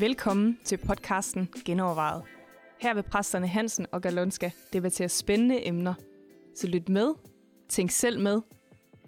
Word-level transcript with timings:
Velkommen 0.00 0.58
til 0.64 0.76
podcasten 0.76 1.48
Genovervejet. 1.64 2.22
Her 2.78 2.94
vil 2.94 3.02
præsterne 3.02 3.46
Hansen 3.46 3.86
og 3.92 4.02
Galonska 4.02 4.50
debattere 4.72 5.08
spændende 5.08 5.66
emner. 5.66 5.94
Så 6.56 6.66
lyt 6.66 6.88
med, 6.88 7.14
tænk 7.68 7.90
selv 7.90 8.20
med. 8.20 8.40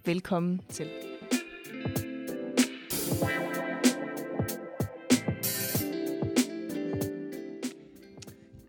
Velkommen 0.05 0.61
til. 0.69 0.91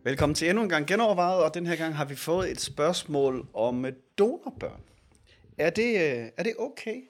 Velkommen 0.03 0.35
til 0.35 0.49
endnu 0.49 0.63
en 0.63 0.69
gang 0.69 0.87
genovervejet, 0.87 1.43
og 1.43 1.53
den 1.53 1.65
her 1.65 1.75
gang 1.75 1.95
har 1.95 2.05
vi 2.05 2.15
fået 2.15 2.51
et 2.51 2.61
spørgsmål 2.61 3.47
om 3.53 3.85
donorbørn. 4.17 4.81
Er 5.57 5.69
det, 5.69 5.93
øh, 5.95 6.29
er 6.37 6.43
det 6.43 6.53
okay 6.59 7.01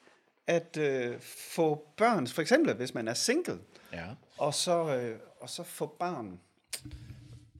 at 0.47 0.77
øh, 0.77 1.19
få 1.55 1.87
børn, 1.97 2.27
for 2.27 2.41
eksempel 2.41 2.73
hvis 2.73 2.93
man 2.93 3.07
er 3.07 3.13
single, 3.13 3.59
Ja. 3.93 4.05
Og 4.37 4.53
så, 4.53 4.95
øh, 4.95 5.19
og 5.41 5.49
så 5.49 5.63
få 5.63 5.95
barn 5.99 6.39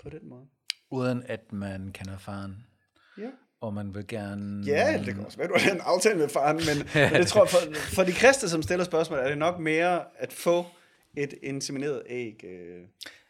på 0.04 0.10
den 0.10 0.30
måde? 0.30 0.46
Uden 0.90 1.24
at 1.26 1.54
man 1.54 1.92
kender 1.94 2.18
faren. 2.18 2.66
Ja. 3.18 3.30
Og 3.62 3.74
man 3.74 3.96
vil 3.96 4.08
gerne... 4.08 4.66
Ja, 4.66 4.98
det 5.06 5.16
kan 5.16 5.26
også 5.26 5.38
være, 5.38 5.48
du 5.48 5.56
har 5.58 5.72
en 5.72 5.82
aftale 5.82 6.18
med 6.20 6.30
faren, 6.30 6.56
men, 6.56 6.88
men 7.12 7.22
det 7.22 7.28
tror 7.28 7.44
jeg, 7.44 7.50
for, 7.50 7.80
for 7.96 8.04
de 8.04 8.12
kristne, 8.12 8.50
som 8.50 8.62
stiller 8.62 8.86
spørgsmål, 8.86 9.20
er 9.20 9.28
det 9.28 9.38
nok 9.38 9.60
mere 9.60 10.04
at 10.18 10.34
få 10.34 10.66
et 11.18 11.34
insemineret 11.44 12.04
æg 12.06 12.44
øh, 12.44 12.82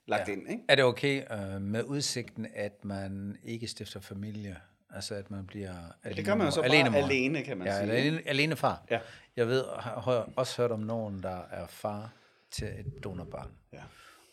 lagt 0.06 0.28
ja. 0.28 0.34
ind, 0.34 0.50
ikke? 0.50 0.64
Er 0.70 0.76
det 0.76 0.86
okay 0.86 1.24
øh, 1.32 1.62
med 1.62 1.84
udsigten, 1.84 2.48
at 2.56 2.86
man 2.86 3.38
ikke 3.44 3.68
stifter 3.68 4.00
familie? 4.00 4.58
Altså 4.96 5.16
at 5.16 5.32
man 5.32 5.46
bliver 5.48 5.74
alene 6.04 6.18
Det 6.18 6.26
gør 6.26 6.36
man 6.36 6.48
jo 6.48 6.52
så 6.52 6.62
bare 6.62 6.70
alene, 6.70 6.98
alene, 6.98 7.44
kan 7.44 7.58
man 7.58 7.68
ja, 7.68 7.78
sige. 7.78 7.92
alene, 7.92 8.22
alene 8.26 8.56
far. 8.56 8.84
Ja. 8.92 9.00
Jeg 9.36 9.48
ved, 9.48 9.64
har 9.80 10.30
også 10.36 10.62
hørt 10.62 10.72
om 10.72 10.80
nogen, 10.80 11.24
der 11.24 11.42
er 11.52 11.68
far 11.68 12.12
til 12.54 12.68
et 12.68 13.04
donorbarn. 13.04 13.50
Ja. 13.74 13.80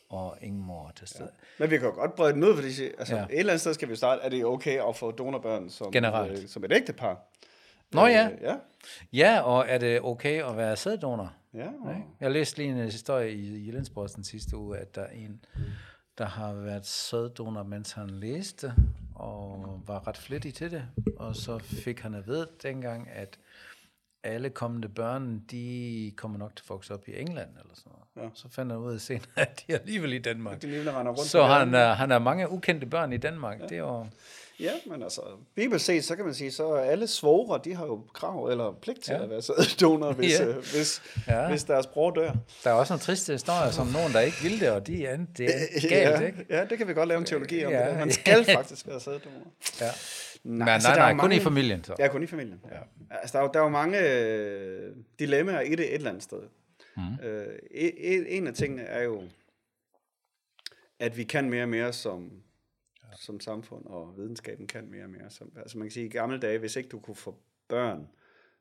Og 0.08 0.36
ingen 0.40 0.62
mor 0.62 0.92
til 0.96 1.08
stede. 1.08 1.30
Men 1.58 1.70
vi 1.70 1.78
kan 1.78 1.86
jo 1.86 1.94
godt 1.94 2.14
brede 2.14 2.32
den 2.32 2.44
ud, 2.44 2.54
fordi 2.54 2.68
altså, 2.98 3.14
ja. 3.14 3.20
Ja. 3.20 3.27
et 3.27 3.38
eller 3.38 3.52
andet 3.52 3.60
sted 3.60 3.74
skal 3.74 3.88
vi 3.88 3.96
starte. 3.96 4.22
Er 4.22 4.28
det 4.28 4.44
okay 4.44 4.88
at 4.88 4.96
få 4.96 5.10
donorbørn 5.10 5.70
som, 5.70 5.92
Generelt. 5.92 6.42
øh, 6.42 6.48
som 6.48 6.64
et 6.64 6.72
ægtepar? 6.72 7.18
Nå 7.92 8.06
ja. 8.06 8.28
Øh, 8.32 8.42
ja. 8.42 8.56
Ja, 9.12 9.40
og 9.40 9.64
er 9.68 9.78
det 9.78 10.00
okay 10.02 10.42
at 10.44 10.56
være 10.56 10.77
sæddonor? 10.77 11.32
Ja, 11.54 11.66
og? 11.84 11.94
Jeg 12.20 12.30
læste 12.30 12.58
lige 12.58 12.70
en 12.70 12.77
historie 12.84 13.32
i 13.32 13.66
Jyllandsposten 13.66 14.24
sidste 14.24 14.56
uge, 14.56 14.78
at 14.78 14.94
der 14.94 15.02
er 15.02 15.10
en, 15.10 15.44
der 16.18 16.24
har 16.27 16.52
været 16.52 16.86
sæddonor, 16.86 17.62
mens 17.62 17.92
han 17.92 18.10
læste, 18.10 18.72
og 19.14 19.80
var 19.86 20.08
ret 20.08 20.16
flittig 20.16 20.55
til 20.55 20.70
det. 20.70 20.84
Og 21.16 21.36
så 21.36 21.58
fik 21.58 22.00
han 22.00 22.14
at 22.14 22.27
vide 22.27 22.48
dengang, 22.62 23.08
at 23.10 23.38
alle 24.24 24.50
kommende 24.50 24.88
børn, 24.88 25.40
de 25.50 26.12
kommer 26.16 26.38
nok 26.38 26.56
til 26.56 26.64
at 26.64 26.70
vokse 26.70 26.94
op 26.94 27.08
i 27.08 27.12
England, 27.20 27.48
eller 27.50 27.74
sådan 27.74 27.92
noget. 28.16 28.30
Ja. 28.30 28.34
Så 28.34 28.48
fandt 28.50 28.72
han 28.72 28.80
ud 28.80 28.94
af 28.94 29.00
senere, 29.00 29.24
at 29.36 29.64
de 29.66 29.72
er 29.72 29.78
alligevel 29.78 30.12
i 30.12 30.18
Danmark. 30.18 30.62
de 30.62 30.90
rundt 31.08 31.20
Så 31.20 31.44
han, 31.44 31.74
er, 31.74 31.92
han 31.94 32.10
har 32.10 32.18
mange 32.18 32.50
ukendte 32.50 32.86
børn 32.86 33.12
i 33.12 33.16
Danmark. 33.16 33.60
Ja. 33.60 33.64
Det 33.64 33.72
er 33.72 33.78
jo, 33.78 34.06
Ja, 34.60 34.70
men 34.86 35.02
altså, 35.02 35.20
bibelsk 35.54 35.84
set, 35.86 36.04
så 36.04 36.16
kan 36.16 36.24
man 36.24 36.34
sige, 36.34 36.52
så 36.52 36.74
alle 36.74 37.06
svogre, 37.06 37.60
de 37.64 37.74
har 37.74 37.86
jo 37.86 38.04
krav 38.14 38.46
eller 38.46 38.72
pligt 38.82 39.00
til 39.00 39.12
ja. 39.12 39.22
At 39.22 39.30
være 39.30 39.42
sæddonor, 39.42 40.12
hvis, 40.12 40.32
Ja. 40.40 40.46
øh, 40.46 40.55
hvis, 40.56 41.02
Ja. 41.28 41.48
hvis 41.48 41.64
deres 41.64 41.86
bror 41.86 42.10
dør. 42.10 42.32
der 42.64 42.70
er 42.70 42.74
også 42.74 42.92
nogle 42.92 43.00
triste 43.00 43.32
historier, 43.32 43.70
som 43.70 43.86
nogen, 43.86 44.12
der 44.12 44.20
ikke 44.20 44.36
vil 44.42 44.60
det, 44.60 44.70
og 44.70 44.86
de 44.86 45.06
er, 45.06 45.16
det 45.36 45.46
er 45.46 45.88
galt, 45.88 46.20
ja, 46.20 46.27
ikke? 46.27 46.46
ja, 46.50 46.64
det 46.64 46.78
kan 46.78 46.88
vi 46.88 46.94
godt 46.94 47.08
lave 47.08 47.18
en 47.18 47.24
teologi 47.24 47.64
om. 47.64 47.72
Ja. 47.72 47.88
Det. 47.90 47.98
Man 47.98 48.10
skal 48.12 48.44
faktisk 48.44 48.86
være 48.86 49.00
sæddonor. 49.00 49.46
Ja. 49.80 49.90
Nej, 50.44 50.58
Men 50.64 50.69
altså, 50.69 50.88
nej, 50.88 50.96
er 50.96 51.00
nej, 51.14 51.20
kun 51.20 51.33
i 51.33 51.34
mange- 51.34 51.44
familien 51.44 51.84
så. 51.84 51.94
Ja, 51.98 52.08
kun 52.08 52.22
i 52.22 52.27
familien. 52.27 52.60
Ja. 52.70 52.80
Altså, 53.10 53.33
der, 53.33 53.44
er, 53.44 53.46
jo- 53.46 53.50
der 53.55 53.60
er 53.60 53.64
jo 53.64 53.69
mange 53.69 53.98
øh, 54.12 54.96
dilemmaer 55.19 55.60
i 55.60 55.70
det 55.70 55.80
et 55.88 55.94
eller 55.94 56.08
andet 56.10 56.22
sted. 56.22 56.42
Mm. 56.96 57.24
Øh, 57.27 57.58
en, 57.70 58.27
en 58.27 58.46
af 58.46 58.55
tingene 58.55 58.83
er 58.83 59.02
jo, 59.02 59.23
at 60.98 61.17
vi 61.17 61.24
kan 61.24 61.51
mere 61.51 61.62
og 61.62 61.68
mere 61.68 61.92
som, 61.92 62.33
ja. 63.02 63.17
som 63.17 63.40
samfund, 63.40 63.86
og 63.86 64.14
videnskaben 64.17 64.67
kan 64.67 64.90
mere 64.90 65.05
og 65.05 65.11
mere. 65.11 65.30
Som, 65.30 65.52
altså 65.56 65.78
man 65.78 65.86
kan 65.86 65.92
sige, 65.92 66.06
i 66.06 66.08
gamle 66.08 66.39
dage, 66.39 66.58
hvis 66.58 66.77
ikke 66.77 66.89
du 66.89 67.01
kunne 67.01 67.14
få 67.17 67.39
børn, 67.68 68.08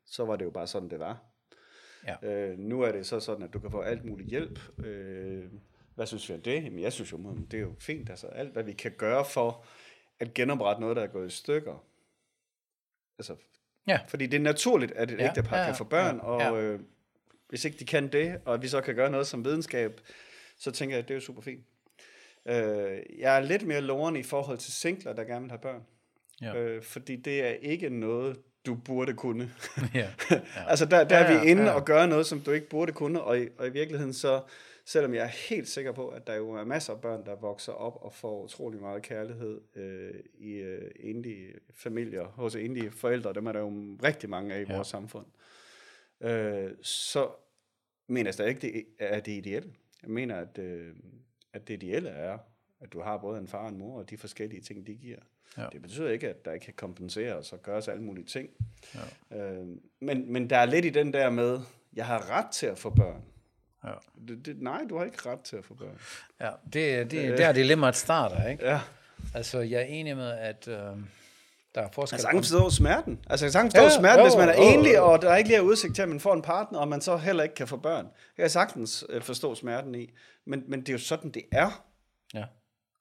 så 0.06 0.24
var 0.24 0.36
det 0.36 0.44
jo 0.44 0.50
bare 0.50 0.66
sådan, 0.66 0.90
det 0.90 0.98
var. 0.98 1.22
Ja. 2.06 2.28
Øh, 2.50 2.58
nu 2.58 2.80
er 2.82 2.92
det 2.92 3.06
så 3.06 3.20
sådan, 3.20 3.42
at 3.44 3.52
du 3.52 3.58
kan 3.58 3.70
få 3.70 3.80
alt 3.80 4.04
muligt 4.04 4.28
hjælp. 4.30 4.58
Øh, 4.84 5.44
hvad 5.94 6.06
synes 6.06 6.28
vi 6.28 6.34
om 6.34 6.40
det? 6.42 6.64
Jamen, 6.64 6.80
jeg 6.80 6.92
synes 6.92 7.12
jo, 7.12 7.36
det 7.50 7.56
er 7.56 7.60
jo 7.62 7.74
fint. 7.78 8.10
Altså, 8.10 8.26
alt, 8.26 8.52
hvad 8.52 8.62
vi 8.62 8.72
kan 8.72 8.92
gøre 8.98 9.24
for 9.24 9.64
at 10.20 10.34
genoprette 10.34 10.80
noget, 10.80 10.96
der 10.96 11.02
er 11.02 11.06
gået 11.06 11.26
i 11.32 11.36
stykker. 11.36 11.84
Altså, 13.18 13.36
Ja. 13.88 13.98
fordi 14.08 14.26
det 14.26 14.36
er 14.36 14.40
naturligt, 14.42 14.92
at 14.92 15.10
et 15.10 15.18
ja, 15.18 15.22
Ja, 15.22 15.28
ægtepar 15.28 15.58
ja, 15.58 15.64
kan 15.66 15.74
få 15.74 15.84
børn, 15.84 16.16
ja, 16.16 16.22
og 16.22 16.40
ja. 16.40 16.52
øh, 16.62 16.80
hvis 17.48 17.64
ikke 17.64 17.78
de 17.78 17.84
kan 17.86 18.08
det, 18.12 18.40
og 18.44 18.62
vi 18.62 18.68
så 18.68 18.80
kan 18.80 18.94
gøre 18.94 19.10
noget 19.10 19.26
som 19.26 19.44
videnskab, 19.44 20.00
så 20.58 20.70
tænker 20.70 20.96
jeg, 20.96 21.02
at 21.02 21.08
det 21.08 21.14
er 21.14 21.16
jo 21.18 21.24
super 21.24 21.42
fint. 21.42 21.64
Øh, 22.48 23.00
jeg 23.18 23.36
er 23.36 23.40
lidt 23.40 23.66
mere 23.66 23.80
loren 23.80 24.16
i 24.16 24.22
forhold 24.22 24.58
til 24.58 24.72
singler, 24.72 25.12
der 25.12 25.24
gerne 25.24 25.40
vil 25.40 25.50
have 25.50 25.58
børn. 25.60 25.82
Ja. 26.42 26.54
Øh, 26.54 26.82
fordi 26.82 27.16
det 27.16 27.44
er 27.44 27.50
ikke 27.50 27.88
noget, 27.90 28.40
du 28.66 28.74
burde 28.74 29.14
kunne. 29.14 29.50
ja. 29.94 30.10
altså 30.68 30.84
der, 30.86 31.04
der 31.04 31.18
Ja, 31.18 31.24
er 31.24 31.28
vi 31.28 31.34
ja, 31.34 31.50
inde 31.50 31.62
ja. 31.62 31.70
og 31.72 31.84
gøre 31.84 32.08
noget, 32.08 32.26
som 32.26 32.40
du 32.40 32.50
ikke 32.50 32.68
burde 32.68 32.92
kunne, 32.92 33.22
og 33.22 33.40
i, 33.40 33.48
og 33.58 33.66
i 33.66 33.70
virkeligheden 33.70 34.12
så, 34.14 34.40
selvom 34.92 35.14
jeg 35.14 35.22
er 35.24 35.48
helt 35.48 35.68
sikker 35.68 35.92
på, 35.92 36.08
at 36.08 36.26
der 36.26 36.34
jo 36.34 36.50
er 36.50 36.64
masser 36.64 36.92
af 36.92 37.00
børn, 37.00 37.26
der 37.26 37.34
vokser 37.34 37.72
op 37.72 37.98
og 38.02 38.12
får 38.12 38.44
utrolig 38.44 38.80
meget 38.80 39.02
kærlighed 39.02 39.60
øh, 39.76 40.14
i 40.38 40.52
øh, 40.52 40.90
enlige 41.00 41.52
familier, 41.74 42.24
hos 42.24 42.56
enlige 42.56 42.90
forældre, 42.90 43.32
dem 43.32 43.46
er 43.46 43.52
der 43.52 43.60
jo 43.60 43.96
rigtig 44.02 44.30
mange 44.30 44.54
af 44.54 44.60
i 44.60 44.64
Ja. 44.68 44.74
vores 44.74 44.88
samfund, 44.88 45.26
øh, 46.20 46.70
så 46.82 47.30
mener 48.06 48.28
jeg 48.28 48.34
stadig 48.34 48.48
ikke, 48.48 48.60
det 48.60 48.84
er 48.98 49.20
det 49.20 49.32
ideelle. 49.32 49.72
Jeg 50.02 50.10
mener, 50.10 50.36
at, 50.36 50.58
øh, 50.58 50.94
at 51.52 51.68
det 51.68 51.74
ideelle 51.82 52.08
er, 52.08 52.38
at 52.80 52.92
du 52.92 53.00
har 53.00 53.16
både 53.18 53.38
en 53.38 53.48
far 53.48 53.62
og 53.62 53.68
en 53.68 53.78
mor, 53.78 53.98
og 53.98 54.10
de 54.10 54.16
forskellige 54.18 54.60
ting, 54.62 54.86
de 54.86 54.94
giver. 54.94 55.18
Ja. 55.58 55.66
Det 55.72 55.82
betyder 55.82 56.10
ikke, 56.10 56.28
at 56.28 56.44
der 56.44 56.52
ikke 56.52 56.64
kan 56.64 56.74
kompenseres 56.74 57.52
og 57.52 57.62
gøres 57.62 57.88
alle 57.88 58.02
mulige 58.02 58.24
ting. 58.26 58.50
Ja. 59.32 59.52
Øh, 59.52 59.66
men, 60.00 60.32
men 60.32 60.50
der 60.50 60.56
er 60.56 60.66
lidt 60.66 60.84
i 60.84 60.90
den 60.90 61.12
der 61.12 61.30
med, 61.30 61.60
jeg 61.92 62.06
har 62.06 62.30
ret 62.30 62.50
til 62.52 62.66
at 62.66 62.78
få 62.78 62.90
børn. 62.90 63.22
Ja. 63.84 63.90
Det, 64.28 64.46
det, 64.46 64.62
nej, 64.62 64.80
du 64.90 64.98
har 64.98 65.04
ikke 65.04 65.30
ret 65.30 65.40
til 65.40 65.56
at 65.56 65.64
få 65.64 65.74
børn. 65.74 65.98
Ja, 66.40 66.50
det, 66.72 67.10
det, 67.10 67.38
der 67.38 67.46
er 67.48 67.52
dilemmaet 67.52 67.96
starter, 67.96 68.46
ikke? 68.48 68.66
Ja. 68.66 68.80
Altså, 69.34 69.60
jeg 69.60 69.80
er 69.80 69.84
enig 69.84 70.16
med, 70.16 70.30
at 70.30 70.68
øh, 70.68 70.74
der 70.74 71.80
er 71.82 71.88
forskel. 71.92 72.16
Jeg 72.16 72.20
kan 72.20 72.42
sagtens 72.42 72.48
forstå 72.50 72.70
smerten. 72.70 73.18
Altså, 73.30 73.46
jeg 73.46 73.52
sagtens 73.52 73.74
Ja, 73.74 73.84
forstå 73.84 74.00
smerten, 74.00 74.18
jo, 74.18 74.24
hvis 74.24 74.36
man 74.36 74.48
er 74.48 74.54
jo, 74.56 74.62
enlig, 74.78 74.94
jo. 74.94 75.12
og 75.12 75.22
der 75.22 75.30
er 75.30 75.36
ikke 75.36 75.50
lige 75.50 75.62
udsigt 75.62 75.94
til, 75.94 76.02
at 76.02 76.08
man 76.08 76.20
får 76.20 76.34
en 76.34 76.42
partner, 76.42 76.78
og 76.78 76.88
man 76.88 77.00
så 77.00 77.16
heller 77.16 77.42
ikke 77.42 77.54
kan 77.54 77.68
få 77.68 77.76
børn. 77.76 78.04
Det 78.04 78.12
kan 78.36 78.42
jeg 78.42 78.50
sagtens 78.50 79.04
øh, 79.08 79.22
forstå 79.22 79.54
smerten 79.54 79.94
i. 79.94 80.10
Men, 80.46 80.62
men 80.68 80.80
det 80.80 80.88
er 80.88 80.92
jo 80.92 80.98
sådan, 80.98 81.30
det 81.30 81.42
er. 81.52 81.84
Ja. 82.34 82.44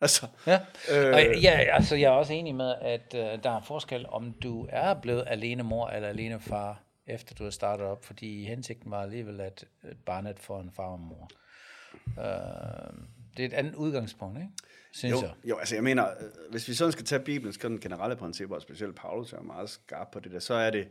Altså, 0.01 0.27
Ja. 0.47 0.59
Øh. 0.91 1.07
Øh. 1.07 1.13
Og, 1.13 1.21
ja, 1.41 1.49
altså, 1.51 1.95
jeg 1.95 2.05
er 2.05 2.11
også 2.11 2.33
enig 2.33 2.55
med, 2.55 2.75
at 2.81 3.15
øh, 3.15 3.43
der 3.43 3.57
er 3.57 3.61
forskel, 3.61 4.05
om 4.09 4.33
du 4.43 4.67
er 4.69 4.93
blevet 4.93 5.23
alene 5.27 5.63
mor 5.63 5.87
eller 5.87 6.09
alene 6.09 6.39
far, 6.39 6.81
efter 7.09 7.35
du 7.35 7.43
har 7.43 7.51
startet 7.51 7.85
op, 7.85 8.05
fordi 8.05 8.45
hensigten 8.45 8.91
var 8.91 9.01
alligevel, 9.01 9.41
at 9.41 9.65
barnet 10.05 10.39
får 10.39 10.61
en 10.61 10.71
far 10.71 10.83
og 10.83 10.99
mor. 10.99 11.29
Øh, 12.07 12.93
det 13.37 13.43
er 13.43 13.47
et 13.47 13.53
andet 13.53 13.75
udgangspunkt, 13.75 14.37
ikke? 14.37 14.49
Synes 14.91 15.11
jo, 15.11 15.21
jeg. 15.21 15.31
jo, 15.45 15.57
altså 15.57 15.75
jeg 15.75 15.83
mener, 15.83 16.07
øh, 16.07 16.51
hvis 16.51 16.67
vi 16.67 16.73
sådan 16.73 16.91
skal 16.91 17.05
tage 17.05 17.21
Bibelens 17.21 17.57
sådan 17.61 17.77
generelle 17.77 18.15
principper, 18.15 18.55
og 18.55 18.61
specielt 18.61 18.95
Paulus 18.95 19.33
er 19.33 19.41
meget 19.41 19.69
skarp 19.69 20.11
på 20.11 20.19
det 20.19 20.31
der, 20.31 20.39
så 20.39 20.53
er 20.53 20.69
det, 20.69 20.87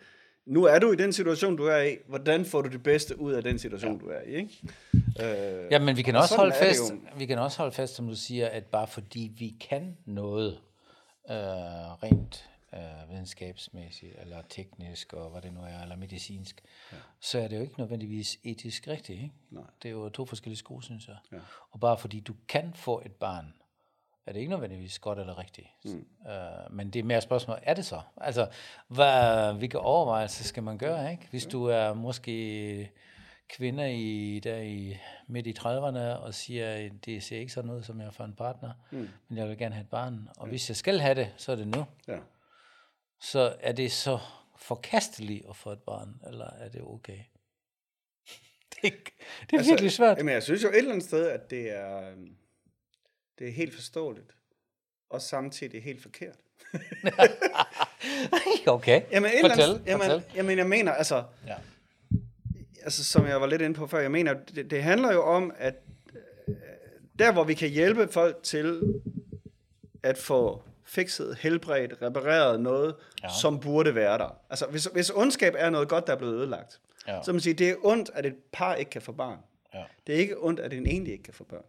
nu 0.47 0.65
er 0.65 0.79
du 0.79 0.93
i 0.93 0.97
den 0.97 1.13
situation, 1.13 1.57
du 1.57 1.65
er 1.65 1.83
i, 1.83 1.97
hvordan 2.07 2.45
får 2.45 2.63
du 2.63 2.69
det 2.69 2.83
bedste 2.83 3.21
ud 3.21 3.33
af 3.33 3.43
den 3.43 3.59
situation, 3.59 3.93
ja. 3.93 3.99
du 3.99 4.07
er 4.07 4.21
i, 4.21 4.35
ikke? 4.35 4.69
Øh, 4.95 5.73
Ja, 5.73 5.79
men 5.79 5.97
vi 5.97 6.03
kan 6.03 6.17
og 6.17 6.23
også 6.23 6.37
holde 6.37 6.55
fast, 6.61 6.93
vi 7.17 7.27
kan 7.27 7.39
også 7.39 7.59
holde 7.59 7.73
fast, 7.73 7.95
som 7.95 8.09
du 8.09 8.15
siger, 8.15 8.49
at 8.49 8.65
bare 8.65 8.87
fordi 8.87 9.33
vi 9.39 9.55
kan 9.61 9.97
noget 10.07 10.61
øh, 11.31 11.37
rent 12.03 12.49
øh, 12.75 13.11
videnskabsmæssigt, 13.11 14.15
eller 14.19 14.43
teknisk, 14.49 15.13
og 15.13 15.31
hvad 15.31 15.43
det 15.43 15.53
nu 15.53 15.61
er, 15.61 15.83
eller 15.83 15.97
medicinsk, 15.97 16.63
ja. 16.93 16.97
så 17.21 17.39
er 17.39 17.49
det 17.49 17.57
jo 17.57 17.63
ikke 17.63 17.79
nødvendigvis 17.79 18.39
etisk 18.45 18.89
rigtigt. 18.89 19.23
Ikke? 19.23 19.35
Nej. 19.51 19.65
Det 19.83 19.89
er 19.89 19.93
jo 19.93 20.09
to 20.09 20.27
forskellige 20.27 20.59
sko, 20.59 20.81
synes 20.81 21.09
jeg. 21.09 21.17
Ja. 21.33 21.39
Og 21.71 21.81
bare 21.81 21.99
fordi 21.99 22.21
du 22.21 22.35
kan 22.49 22.75
få 22.75 23.03
et 23.05 23.13
barn, 23.13 23.55
er 24.27 24.33
det 24.33 24.41
ikke 24.41 24.51
nødvendigvis 24.51 24.99
godt 24.99 25.19
eller 25.19 25.39
rigtigt. 25.39 25.67
Mm. 25.85 26.07
Øh, 26.31 26.73
men 26.73 26.91
det 26.91 27.01
er 27.01 27.05
mere 27.05 27.21
spørgsmål, 27.21 27.59
er 27.63 27.75
det 27.75 27.85
så? 27.85 28.01
Altså, 28.17 28.49
hvad, 28.89 29.55
hvilke 29.55 29.79
overvejelser 29.79 30.45
skal 30.45 30.63
man 30.63 30.79
gøre, 30.79 31.11
ikke? 31.13 31.27
Hvis 31.31 31.47
du 31.47 31.65
er 31.65 31.95
måske 31.95 32.91
kvinde 33.49 33.97
i, 33.97 34.41
der 34.41 34.59
i 34.59 34.97
midt 35.27 35.47
i 35.47 35.55
30'erne 35.59 35.99
og 35.99 36.35
siger, 36.35 36.91
det 37.05 37.23
ser 37.23 37.39
ikke 37.39 37.53
sådan 37.53 37.71
ud, 37.71 37.83
som 37.83 38.01
jeg 38.01 38.15
får 38.15 38.25
en 38.25 38.35
partner, 38.35 38.73
mm. 38.91 39.09
men 39.29 39.39
jeg 39.39 39.49
vil 39.49 39.59
gerne 39.59 39.75
have 39.75 39.83
et 39.83 39.91
barn. 39.91 40.29
Og 40.37 40.49
hvis 40.49 40.71
jeg 40.71 40.77
skal 40.77 41.01
have 41.01 41.15
det, 41.15 41.33
så 41.37 41.53
er 41.53 41.57
det 41.57 41.69
nu. 41.69 41.87
Ja. 42.09 42.19
Så 43.21 43.57
er 43.61 43.73
det 43.73 43.93
så 43.93 44.19
forkasteligt 44.59 45.45
at 45.49 45.57
få 45.57 45.71
et 45.71 45.83
barn, 45.83 46.21
eller 46.27 46.51
er 46.51 46.69
det 46.69 46.81
okay? 46.83 47.19
det, 48.83 48.85
er- 48.85 48.91
det 49.41 49.53
er 49.53 49.57
altså, 49.59 49.71
virkelig 49.73 49.93
svært. 49.93 50.19
Jamen, 50.19 50.35
jeg 50.35 50.43
synes 50.43 50.63
jo 50.63 50.69
et 50.69 50.77
eller 50.77 50.93
andet 50.93 51.07
sted, 51.09 51.27
at 51.29 51.51
det 51.51 51.71
er, 51.71 52.11
øhm, 52.11 52.37
det 53.39 53.49
er 53.49 53.53
helt 53.53 53.75
forståeligt, 53.75 54.35
og 55.11 55.23
samtidig 55.23 55.83
helt 55.83 56.03
forkert. 56.03 56.37
okay, 58.67 59.03
Jamen, 59.13 59.31
et 59.31 59.41
fortæl, 59.41 59.65
andet, 59.65 59.83
jamen, 59.87 60.07
fortæl. 60.11 60.23
jamen, 60.37 60.59
jeg 60.59 60.67
mener, 60.67 60.93
altså, 60.93 61.25
Ja. 61.47 61.55
altså, 62.83 63.05
som 63.05 63.27
jeg 63.27 63.41
var 63.41 63.47
lidt 63.47 63.63
inde 63.63 63.75
på 63.75 63.87
før, 63.87 63.99
jeg 63.99 64.11
mener, 64.11 64.35
det, 64.35 64.71
det 64.71 64.83
handler 64.83 65.13
jo 65.13 65.23
om, 65.23 65.53
at 65.57 65.75
øh, 66.49 66.55
der, 67.19 67.33
hvor 67.33 67.45
vi 67.45 67.55
kan 67.55 67.69
hjælpe 67.71 68.09
folk 68.09 68.43
til 68.43 68.95
at 70.03 70.19
få 70.19 70.63
fikset, 70.89 71.37
helbredt, 71.41 72.03
repareret 72.03 72.61
noget, 72.61 72.95
ja. 73.23 73.29
som 73.41 73.61
burde 73.61 73.95
være 73.95 74.19
der. 74.19 74.41
Altså, 74.51 74.67
hvis, 74.67 74.85
hvis 74.85 75.11
ondskab 75.11 75.55
er 75.59 75.71
noget 75.71 75.89
godt, 75.89 76.07
der 76.07 76.13
er 76.13 76.17
blevet 76.17 76.35
ødelagt, 76.35 76.81
ja. 77.09 77.23
så 77.23 77.33
man 77.33 77.41
siger, 77.41 77.55
det 77.55 77.69
er 77.71 77.75
ondt, 77.83 78.11
at 78.15 78.27
et 78.27 78.35
par 78.53 78.75
ikke 78.75 78.91
kan 78.91 79.03
få 79.03 79.13
barn. 79.13 79.39
Ja. 79.75 79.83
Det 80.07 80.15
er 80.15 80.19
ikke 80.19 80.45
ondt, 80.45 80.61
at 80.61 80.73
en 80.73 80.87
egentlig 80.87 81.13
ikke 81.13 81.25
kan 81.25 81.35
få 81.35 81.45
børn. 81.45 81.65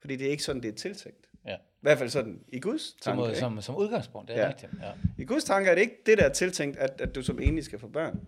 Fordi 0.00 0.16
det 0.16 0.26
er 0.26 0.30
ikke 0.30 0.42
sådan, 0.42 0.62
det 0.62 0.68
er 0.68 0.76
tiltænkt. 0.76 1.26
Ja. 1.46 1.54
I 1.54 1.82
hvert 1.82 1.98
fald 1.98 2.10
sådan 2.10 2.40
i 2.48 2.60
Guds 2.60 2.96
tanke. 3.02 3.24
Som, 3.24 3.34
som, 3.34 3.62
som 3.62 3.76
udgangspunkt, 3.76 4.28
det 4.28 4.36
er 4.36 4.42
ja. 4.42 4.48
rigtigt. 4.48 4.72
Ja. 4.82 4.90
I 5.18 5.24
Guds 5.24 5.44
tanke 5.44 5.70
er 5.70 5.74
det 5.74 5.82
ikke 5.82 5.96
det, 6.06 6.18
der 6.18 6.24
er 6.24 6.32
tiltænkt, 6.32 6.78
at, 6.78 7.00
at 7.00 7.14
du 7.14 7.22
som 7.22 7.40
egentlig 7.40 7.64
skal 7.64 7.78
få 7.78 7.88
børn. 7.88 8.20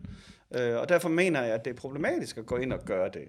Øh, 0.55 0.77
og 0.77 0.89
derfor 0.89 1.09
mener 1.09 1.43
jeg, 1.43 1.55
at 1.55 1.65
det 1.65 1.71
er 1.71 1.75
problematisk 1.75 2.39
at 2.39 2.47
gå 2.47 2.57
ind 2.57 2.73
og 2.73 2.85
gøre 2.85 3.09
det. 3.09 3.29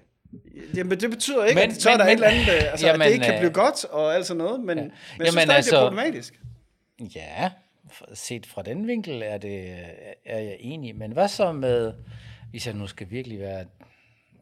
Jamen, 0.75 0.99
det 0.99 1.09
betyder 1.09 1.45
ikke, 1.45 1.61
men, 1.61 1.69
at 1.69 1.81
så 1.81 1.89
men, 1.89 1.93
er 1.93 1.97
der 1.97 2.05
men, 2.05 2.11
et 2.11 2.25
eller 2.25 2.27
andet, 2.27 2.63
øh, 2.63 2.71
altså, 2.71 2.87
jamen, 2.87 3.01
at 3.01 3.07
det 3.07 3.13
ikke 3.13 3.25
kan 3.25 3.39
blive 3.39 3.49
øh, 3.49 3.55
godt 3.55 3.85
og 3.85 4.15
alt 4.15 4.25
sådan 4.25 4.37
noget, 4.37 4.59
men, 4.59 4.77
ja. 4.77 4.83
men 4.83 4.91
jeg 5.19 5.27
synes 5.27 5.43
stadig, 5.43 5.55
altså, 5.55 5.71
det 5.71 5.77
er 5.77 5.83
problematisk. 5.83 6.39
Ja, 6.99 7.51
set 8.13 8.45
fra 8.45 8.61
den 8.61 8.87
vinkel 8.87 9.21
er, 9.21 9.37
det, 9.37 9.69
er 10.25 10.39
jeg 10.39 10.57
enig. 10.59 10.95
Men 10.95 11.11
hvad 11.11 11.27
så 11.27 11.51
med, 11.51 11.93
hvis 12.49 12.67
jeg 12.67 12.75
nu 12.75 12.87
skal 12.87 13.09
virkelig 13.09 13.39
være 13.39 13.65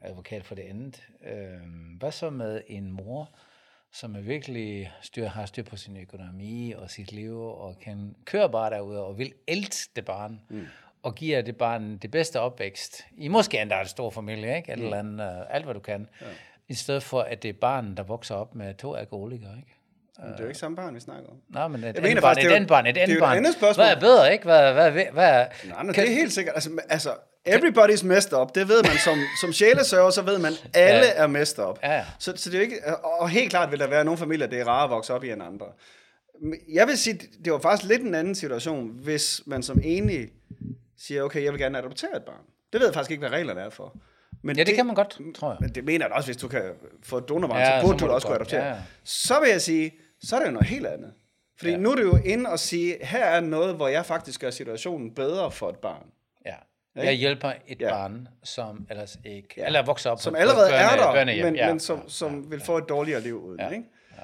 advokat 0.01 0.45
for 0.45 0.55
det 0.55 0.63
andet, 0.63 1.03
øh, 1.25 1.59
hvad 1.99 2.11
så 2.11 2.29
med 2.29 2.61
en 2.67 2.91
mor, 2.91 3.29
som 3.91 4.15
er 4.15 4.21
virkelig 4.21 4.91
styr, 5.01 5.27
har 5.27 5.45
styr 5.45 5.63
på 5.63 5.77
sin 5.77 5.97
økonomi 5.97 6.71
og 6.71 6.89
sit 6.89 7.11
liv, 7.11 7.41
og 7.41 7.79
kan 7.79 8.15
køre 8.25 8.49
bare 8.49 8.69
derude 8.69 9.05
og 9.05 9.17
vil 9.17 9.33
ælte 9.47 9.77
det 9.95 10.05
barn, 10.05 10.41
mm. 10.49 10.65
og 11.03 11.15
giver 11.15 11.41
det 11.41 11.57
barn 11.57 11.97
det 11.97 12.11
bedste 12.11 12.39
opvækst. 12.39 13.05
I 13.17 13.27
måske 13.27 13.61
endda 13.61 13.79
en 13.79 13.87
stor 13.87 14.09
familie, 14.09 14.57
ikke? 14.57 14.71
Alt, 14.71 14.83
mm. 14.83 14.93
andet, 14.93 15.39
uh, 15.39 15.55
alt 15.55 15.63
hvad 15.63 15.73
du 15.73 15.79
kan. 15.79 16.07
Ja. 16.21 16.25
I 16.67 16.73
stedet 16.73 17.03
for, 17.03 17.21
at 17.21 17.43
det 17.43 17.49
er 17.49 17.53
barnet, 17.53 17.97
der 17.97 18.03
vokser 18.03 18.35
op 18.35 18.55
med 18.55 18.73
to 18.73 18.95
alkoholikere, 18.95 19.57
ikke? 19.57 19.80
Men 20.21 20.31
det 20.31 20.39
er 20.39 20.43
jo 20.43 20.47
ikke 20.47 20.59
samme 20.59 20.75
barn, 20.75 20.95
vi 20.95 20.99
snakker 20.99 21.29
om. 21.29 21.35
Nej, 21.49 21.67
men 21.67 21.83
et 21.83 21.97
andet 21.97 22.21
barn, 22.21 22.37
et 22.37 22.51
andet 22.51 22.67
barn, 22.67 22.85
et 22.85 22.97
andet 22.97 23.19
barn. 23.19 23.37
Det 23.37 23.45
er 23.45 23.49
et 23.49 23.55
spørgsmål. 23.55 23.85
Hvad 23.85 23.95
er 23.95 23.99
bedre, 23.99 24.33
ikke? 24.33 24.43
Hvad, 24.43 24.73
hvad, 24.73 24.91
hvad, 24.91 25.05
hvad, 25.13 25.45
nej, 25.65 25.83
nej, 25.83 25.93
kan, 25.93 26.03
det 26.03 26.11
er 26.11 26.15
helt 26.15 26.33
sikkert. 26.33 26.55
Altså, 26.55 26.69
altså 26.89 27.09
everybody's 27.49 28.05
messed 28.05 28.33
up. 28.33 28.55
Det 28.55 28.67
ved 28.67 28.83
man 28.83 28.97
som, 29.03 29.17
som 29.41 29.53
sjælesørger, 29.53 30.09
så 30.09 30.21
ved 30.21 30.37
man, 30.37 30.53
alle 30.73 31.05
ja. 31.05 31.13
er 31.15 31.27
messed 31.27 31.59
up. 31.59 31.79
Ja, 31.83 31.93
ja. 31.95 32.05
Så, 32.19 32.33
så 32.35 32.49
det 32.49 32.57
er 32.57 32.61
ikke, 32.61 32.79
og 33.03 33.29
helt 33.29 33.49
klart 33.49 33.71
vil 33.71 33.79
der 33.79 33.87
være 33.87 34.05
nogle 34.05 34.17
familier, 34.17 34.47
det 34.47 34.59
er 34.59 34.65
rare 34.65 34.83
at 34.83 34.89
vokse 34.89 35.13
op 35.13 35.23
i 35.23 35.31
en 35.31 35.41
andre. 35.41 35.65
Jeg 36.73 36.87
vil 36.87 36.97
sige, 36.97 37.19
det 37.45 37.53
var 37.53 37.59
faktisk 37.59 37.89
lidt 37.89 38.01
en 38.01 38.15
anden 38.15 38.35
situation, 38.35 38.89
hvis 39.03 39.41
man 39.45 39.63
som 39.63 39.79
enig 39.83 40.29
siger, 40.97 41.23
okay, 41.23 41.43
jeg 41.43 41.51
vil 41.51 41.61
gerne 41.61 41.77
adoptere 41.77 42.15
et 42.15 42.23
barn. 42.23 42.41
Det 42.73 42.79
ved 42.79 42.87
jeg 42.87 42.93
faktisk 42.93 43.11
ikke, 43.11 43.21
hvad 43.21 43.37
reglerne 43.37 43.61
er 43.61 43.69
for. 43.69 43.97
Men 44.43 44.55
ja, 44.55 44.59
det, 44.59 44.67
det 44.67 44.75
kan 44.75 44.85
man 44.85 44.95
godt, 44.95 45.19
tror 45.35 45.49
jeg. 45.49 45.57
Men 45.59 45.69
det 45.69 45.83
mener 45.83 46.05
jeg 46.05 46.15
også, 46.15 46.27
hvis 46.27 46.37
du 46.37 46.47
kan 46.47 46.61
få 47.03 47.17
et 47.17 47.29
donorbarn, 47.29 47.59
ja, 47.59 47.79
så 47.79 47.85
burde 47.85 47.99
så 47.99 48.05
du 48.05 48.11
også 48.11 48.27
kunne 48.27 48.35
adoptere. 48.35 48.63
Ja, 48.63 48.69
ja. 48.69 48.77
Så 49.03 49.39
vil 49.39 49.49
jeg 49.49 49.61
sige, 49.61 49.91
så 50.23 50.35
er 50.35 50.39
det 50.39 50.47
jo 50.47 50.51
noget 50.51 50.67
helt 50.67 50.87
andet. 50.87 51.13
Fordi 51.57 51.71
ja. 51.71 51.77
nu 51.77 51.91
er 51.91 51.95
det 51.95 52.03
jo 52.03 52.17
inde 52.25 52.49
og 52.49 52.59
sige, 52.59 52.97
her 53.01 53.25
er 53.25 53.39
noget, 53.39 53.75
hvor 53.75 53.87
jeg 53.87 54.05
faktisk 54.05 54.41
gør 54.41 54.49
situationen 54.49 55.15
bedre 55.15 55.51
for 55.51 55.69
et 55.69 55.77
barn. 55.77 56.05
Ja. 56.45 56.55
Jeg 56.95 57.13
hjælper 57.13 57.53
et 57.67 57.81
ja. 57.81 57.89
barn, 57.89 58.27
som 58.43 58.87
ellers 58.89 59.17
ikke, 59.25 59.47
ja. 59.57 59.65
eller 59.65 59.85
vokser 59.85 60.09
op 60.09 60.19
som 60.19 60.35
allerede 60.35 60.69
børne, 60.69 61.31
er 61.31 61.35
der, 61.35 61.43
men, 61.43 61.55
ja. 61.55 61.67
men 61.67 61.79
som, 61.79 62.09
som 62.09 62.41
ja. 62.41 62.49
vil 62.49 62.61
få 62.61 62.77
et 62.77 62.89
dårligere 62.89 63.21
liv 63.21 63.43
uden. 63.43 63.59
Ja. 63.59 63.69
Ikke? 63.69 63.85
Ja. 64.17 64.21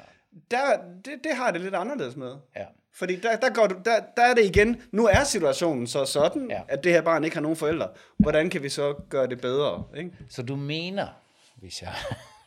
Der, 0.52 0.78
det, 1.06 1.14
det 1.24 1.36
har 1.36 1.52
det 1.52 1.62
lidt 1.62 1.76
anderledes 1.76 2.16
med. 2.16 2.36
Ja. 2.56 2.66
Fordi 2.94 3.16
der, 3.16 3.36
der, 3.36 3.50
går 3.50 3.68
du, 3.68 3.76
der, 3.86 4.00
der 4.18 4.24
er 4.24 4.34
det 4.34 4.46
igen, 4.46 4.82
nu 4.92 5.06
er 5.06 5.24
situationen 5.24 5.88
så 5.88 6.06
sådan, 6.06 6.48
ja. 6.50 6.62
at 6.68 6.84
det 6.84 6.92
her 6.92 7.02
barn 7.02 7.24
ikke 7.24 7.36
har 7.36 7.42
nogen 7.42 7.58
forældre. 7.58 7.90
Hvordan 8.18 8.50
kan 8.50 8.64
vi 8.64 8.70
så 8.70 8.96
gøre 9.10 9.28
det 9.28 9.42
bedre? 9.42 9.84
Ikke? 9.98 10.12
Så 10.30 10.44
du 10.44 10.56
mener, 10.56 11.08
hvis 11.56 11.82
jeg 11.82 11.94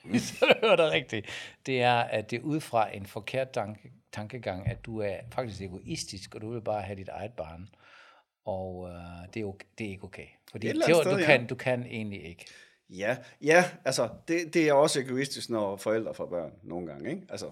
hvis 0.11 0.41
jeg 0.41 0.55
hører 0.61 0.77
det 0.77 0.91
rigtigt, 0.91 1.27
det 1.67 1.83
er, 1.83 1.95
at 1.95 2.31
det 2.31 2.37
er 2.37 2.43
ud 2.43 2.61
fra 2.61 2.97
en 2.97 3.07
forkert 3.07 3.51
tanke, 3.51 3.93
tankegang, 4.13 4.71
at 4.71 4.85
du 4.87 5.01
er 5.01 5.17
faktisk 5.33 5.63
egoistisk, 5.63 6.35
og 6.35 6.41
du 6.41 6.53
vil 6.53 6.61
bare 6.61 6.83
have 6.83 6.97
dit 6.97 7.09
eget 7.09 7.33
barn. 7.33 7.69
Og 8.47 8.89
øh, 8.89 9.35
det, 9.35 9.43
er 9.43 9.47
okay, 9.47 9.67
det 9.79 9.87
er 9.87 9.91
ikke 9.91 10.05
okay. 10.05 10.27
Fordi 10.51 10.69
det 10.69 10.83
sted, 10.85 10.95
du, 10.95 11.25
kan, 11.25 11.41
ja. 11.41 11.47
du 11.47 11.55
kan 11.55 11.87
egentlig 11.87 12.25
ikke. 12.27 12.47
Ja, 12.91 13.17
ja 13.43 13.65
altså 13.85 14.09
det, 14.29 14.55
det 14.55 14.69
er 14.69 14.73
også 14.73 15.01
egoistisk, 15.01 15.51
når 15.51 15.77
forældre 15.77 16.15
får 16.15 16.27
børn 16.27 16.51
nogle 16.63 16.87
gange, 16.87 17.11
ikke? 17.11 17.23
Altså, 17.31 17.47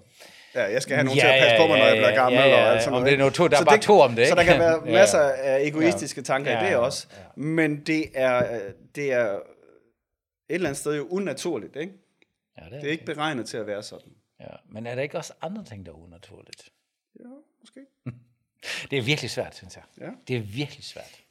ja, 0.54 0.72
jeg 0.72 0.82
skal 0.82 0.96
have 0.96 1.04
nogen 1.04 1.18
ja, 1.18 1.22
til 1.22 1.28
at 1.28 1.42
passe 1.42 1.54
ja, 1.54 1.62
på 1.62 1.68
mig, 1.68 1.78
når 1.78 1.86
jeg 1.86 1.96
bliver 1.96 2.14
gammel. 2.14 2.40
Ja, 2.40 2.48
ja, 2.48 2.64
og 2.64 2.72
alt 2.72 2.82
sådan 2.82 2.94
om 2.94 3.00
noget. 3.00 3.06
Det 3.06 3.14
er 3.14 3.18
noget 3.18 3.34
to, 3.34 3.48
der 3.48 3.60
er 3.60 3.64
bare 3.64 3.76
det, 3.76 3.82
to 3.82 4.00
om 4.00 4.10
det, 4.10 4.18
ikke? 4.18 4.28
Så 4.28 4.34
der 4.34 4.44
kan 4.44 4.58
være 4.58 4.80
masser 5.00 5.18
af 5.18 5.66
egoistiske 5.66 6.22
tanker 6.22 6.50
ja, 6.50 6.66
i 6.66 6.68
det 6.68 6.76
også. 6.76 7.06
Ja. 7.10 7.40
Men 7.40 7.80
det 7.86 8.04
er, 8.14 8.60
det 8.94 9.12
er 9.12 9.32
et 9.32 9.40
eller 10.48 10.68
andet 10.68 10.80
sted 10.80 10.96
jo 10.96 11.06
unaturligt, 11.10 11.76
ikke? 11.76 11.92
Ja, 12.58 12.64
det, 12.64 12.74
er 12.74 12.80
det 12.80 12.88
er 12.88 12.92
ikke 12.92 13.04
beregnet 13.04 13.46
til 13.46 13.56
at 13.56 13.66
være 13.66 13.82
sådan. 13.82 14.12
Ja, 14.40 14.56
men 14.68 14.86
er 14.86 14.94
der 14.94 15.02
ikke 15.02 15.18
også 15.18 15.32
andre 15.40 15.64
ting, 15.64 15.86
der 15.86 15.92
er 15.92 15.96
unaturligt? 15.96 16.72
Ja, 17.20 17.28
måske. 17.60 17.80
det 18.90 18.98
er 18.98 19.02
virkelig 19.02 19.30
svært, 19.30 19.56
synes 19.56 19.76
jeg. 19.76 19.84
Ja. 20.00 20.10
Det 20.28 20.36
er 20.36 20.40
virkelig 20.40 20.84
svært. 20.84 21.24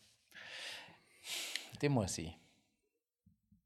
Det 1.82 1.92
må 1.92 2.02
jeg 2.02 2.10
sige. 2.10 2.38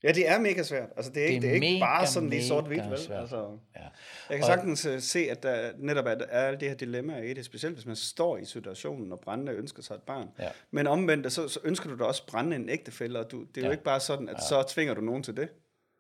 Ja, 0.04 0.12
det 0.12 0.30
er 0.30 0.40
mega 0.40 0.64
svært. 0.64 0.90
Altså, 0.96 1.12
det 1.12 1.24
er, 1.24 1.28
det 1.28 1.34
ikke, 1.34 1.42
det 1.42 1.50
er 1.50 1.54
ikke 1.54 1.74
mega, 1.74 1.86
bare 1.86 2.08
sådan 2.08 2.30
lige 2.30 2.44
sort-hvidt, 2.44 2.90
vel? 2.90 3.12
Altså, 3.12 3.58
ja. 3.76 3.82
Jeg 4.30 4.38
kan 4.38 4.44
sagtens 4.44 4.86
uh, 4.86 5.00
se, 5.00 5.20
at 5.20 5.44
der 5.44 5.72
netop 5.78 6.06
er, 6.06 6.16
er 6.30 6.48
alle 6.48 6.60
de 6.60 6.68
her 6.68 6.76
dilemmaer 6.76 7.24
i 7.24 7.34
det, 7.34 7.46
specielt 7.46 7.76
hvis 7.76 7.86
man 7.86 7.96
står 7.96 8.38
i 8.38 8.46
situationen, 8.46 9.12
og 9.12 9.20
brændende 9.20 9.52
ønsker 9.52 9.84
sig 9.84 9.96
et 9.96 10.02
barn. 10.02 10.30
Ja. 10.40 10.50
Men 10.72 10.88
omvendt, 10.88 11.34
så, 11.34 11.48
så 11.48 11.60
ønsker 11.64 11.90
du 11.90 11.98
da 11.98 12.04
også 12.04 12.28
brænde 12.28 12.56
en 12.56 12.70
ægtefælde, 12.70 13.20
og 13.20 13.32
du, 13.32 13.44
det 13.44 13.58
er 13.58 13.62
ja. 13.62 13.68
jo 13.68 13.72
ikke 13.72 13.84
bare 13.84 14.00
sådan, 14.00 14.30
at 14.30 14.36
ja. 14.36 14.42
så 14.42 14.64
tvinger 14.74 14.94
du 14.94 15.02
nogen 15.02 15.24
til 15.24 15.38
det. 15.38 15.50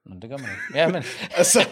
Men 0.06 0.22
det 0.22 0.30
gør 0.30 0.38
man 0.38 0.50
ikke. 0.50 0.80
Ja, 0.80 0.88
men... 0.88 1.04
altså, 1.40 1.60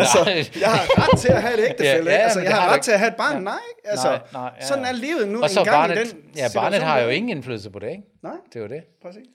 altså, 0.00 0.18
jeg 0.60 0.70
har 0.70 1.12
ret 1.12 1.20
til 1.20 1.28
at 1.28 1.42
have 1.42 1.54
et 1.54 1.70
ægtefælde. 1.70 2.10
Ja, 2.10 2.16
ja, 2.16 2.22
altså, 2.22 2.40
jeg 2.40 2.54
har 2.54 2.68
ret 2.68 2.76
ikke. 2.76 2.84
til 2.84 2.92
at 2.92 2.98
have 2.98 3.10
et 3.10 3.16
barn. 3.16 3.34
Ja. 3.34 3.40
Nej, 3.40 3.58
altså, 3.84 4.08
nej, 4.08 4.20
nej, 4.32 4.52
ja, 4.60 4.66
sådan 4.66 4.84
er 4.84 4.92
livet 4.92 5.28
nu 5.28 5.42
og 5.42 5.50
så 5.50 5.60
en 5.60 5.64
gang 5.64 5.76
barnet, 5.76 6.06
i 6.06 6.10
den 6.10 6.30
Ja, 6.36 6.48
barnet 6.54 6.82
har 6.82 7.00
jo 7.00 7.08
ingen 7.08 7.36
indflydelse 7.36 7.70
på 7.70 7.78
det, 7.78 7.90
ikke? 7.90 8.02
Nej. 8.22 8.36
Det 8.52 8.56
er 8.56 8.60
jo 8.60 8.68
det. 8.68 8.84
Præcis. 9.02 9.26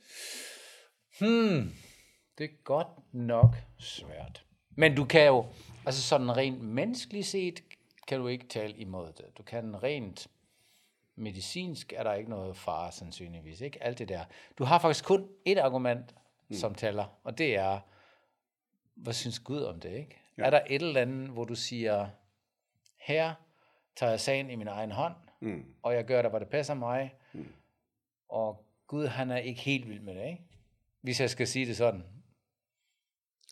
Hmm, 1.20 1.74
det 2.38 2.44
er 2.44 2.64
godt 2.64 2.88
nok 3.14 3.56
svært. 3.80 4.44
Men 4.76 4.96
du 4.96 5.06
kan 5.06 5.26
jo, 5.26 5.46
altså 5.86 6.02
sådan 6.02 6.38
rent 6.38 6.62
menneskeligt 6.62 7.28
set, 7.28 7.64
kan 8.08 8.20
du 8.20 8.28
ikke 8.28 8.48
tale 8.48 8.74
imod 8.74 9.08
det. 9.08 9.26
Du 9.38 9.44
kan 9.44 9.84
rent 9.84 10.28
medicinsk, 11.16 11.94
er 11.96 12.04
der 12.04 12.14
ikke 12.14 12.30
noget 12.30 12.58
fare 12.58 12.92
sandsynligvis, 12.92 13.62
ikke? 13.62 13.84
Alt 13.84 14.00
det 14.00 14.10
der. 14.10 14.22
Du 14.58 14.64
har 14.64 14.80
faktisk 14.80 15.06
kun 15.06 15.28
et 15.46 15.58
argument, 15.58 16.16
mm. 16.50 16.56
som 16.56 16.76
tæller, 16.76 17.06
og 17.24 17.38
det 17.38 17.56
er, 17.56 17.80
hvad 19.04 19.14
synes 19.14 19.40
Gud 19.40 19.62
om 19.62 19.80
det, 19.80 19.92
ikke? 19.92 20.22
Ja. 20.38 20.44
Er 20.44 20.50
der 20.50 20.62
et 20.70 20.82
eller 20.82 21.02
andet, 21.02 21.30
hvor 21.30 21.46
du 21.46 21.56
siger, 21.56 22.08
her 22.98 23.34
tager 23.96 24.10
jeg 24.10 24.20
sagen 24.20 24.50
i 24.50 24.56
min 24.56 24.68
egen 24.68 24.92
hånd, 24.92 25.14
mm. 25.40 25.66
og 25.84 25.94
jeg 25.94 26.06
gør 26.06 26.22
det, 26.22 26.32
hvor 26.32 26.40
det 26.40 26.48
passer 26.48 26.74
mig, 26.74 27.14
mm. 27.34 27.48
og 28.30 28.66
Gud, 28.88 29.08
han 29.08 29.32
er 29.32 29.38
ikke 29.38 29.62
helt 29.62 29.90
vild 29.90 30.00
med 30.00 30.16
det, 30.16 30.26
ikke? 30.26 30.44
Hvis 31.02 31.22
jeg 31.22 31.30
skal 31.30 31.48
sige 31.48 31.66
det 31.66 31.78
sådan. 31.78 32.04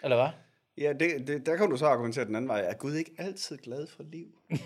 Eller 0.04 0.16
hvad? 0.16 0.30
Ja, 0.78 0.94
det, 0.94 1.28
det, 1.28 1.46
der 1.46 1.56
kan 1.56 1.70
du 1.70 1.78
så 1.78 1.88
argumentere 1.88 2.26
den 2.26 2.36
anden 2.36 2.50
vej. 2.50 2.62
Er 2.62 2.74
Gud 2.74 2.94
ikke 2.94 3.12
altid 3.18 3.58
glad 3.58 3.88
for 3.88 4.04
liv? 4.04 4.28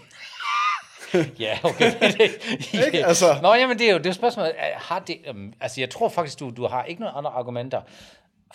ja, 1.39 1.59
okay. 1.63 1.91
ikke? 2.85 3.05
Altså. 3.05 3.25
Nå, 3.41 3.53
jamen 3.53 3.79
det 3.79 3.89
er 3.89 3.91
jo 3.91 3.97
det 3.97 4.05
er 4.05 4.11
spørgsmålet. 4.11 4.53
Har 4.57 4.99
det, 4.99 5.17
um, 5.29 5.53
altså 5.61 5.81
jeg 5.81 5.89
tror 5.89 6.09
faktisk, 6.09 6.39
du, 6.39 6.53
du 6.57 6.67
har 6.67 6.83
ikke 6.83 7.01
nogen 7.01 7.15
andre 7.17 7.31
argumenter 7.31 7.81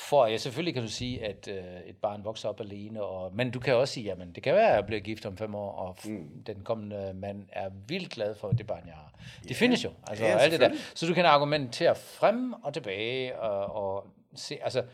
for, 0.01 0.27
ja, 0.27 0.37
selvfølgelig 0.37 0.75
kan 0.75 0.83
du 0.83 0.89
sige, 0.89 1.25
at 1.25 1.49
øh, 1.49 1.81
et 1.87 1.97
barn 1.97 2.25
vokser 2.25 2.49
op 2.49 2.61
alene, 2.61 3.03
og, 3.03 3.35
men 3.35 3.51
du 3.51 3.61
kan 3.61 3.75
også 3.75 3.95
sige, 3.95 4.05
jamen 4.05 4.33
det 4.33 4.43
kan 4.43 4.55
være, 4.55 4.69
at 4.69 4.75
jeg 4.75 4.87
bliver 4.87 5.01
gift 5.01 5.27
om 5.27 5.37
fem 5.37 5.55
år, 5.55 5.73
og 5.73 5.97
mm. 6.05 6.45
den 6.47 6.61
kommende 6.65 7.13
mand 7.15 7.49
er 7.53 7.71
vildt 7.89 8.11
glad 8.11 8.35
for 8.35 8.51
det 8.51 8.67
barn, 8.67 8.83
jeg 8.87 8.95
har. 8.95 9.13
Det 9.43 9.51
yeah. 9.51 9.57
findes 9.57 9.85
jo, 9.85 9.91
altså 10.07 10.25
ja, 10.25 10.39
alt 10.39 10.53
det 10.53 10.61
der. 10.61 10.71
Så 10.95 11.07
du 11.07 11.15
kan 11.15 11.25
argumentere 11.25 11.95
frem 11.95 12.53
og 12.53 12.75
tilbage, 12.75 13.41
og, 13.41 13.85
og 13.85 14.07
se, 14.35 14.59
altså, 14.63 14.85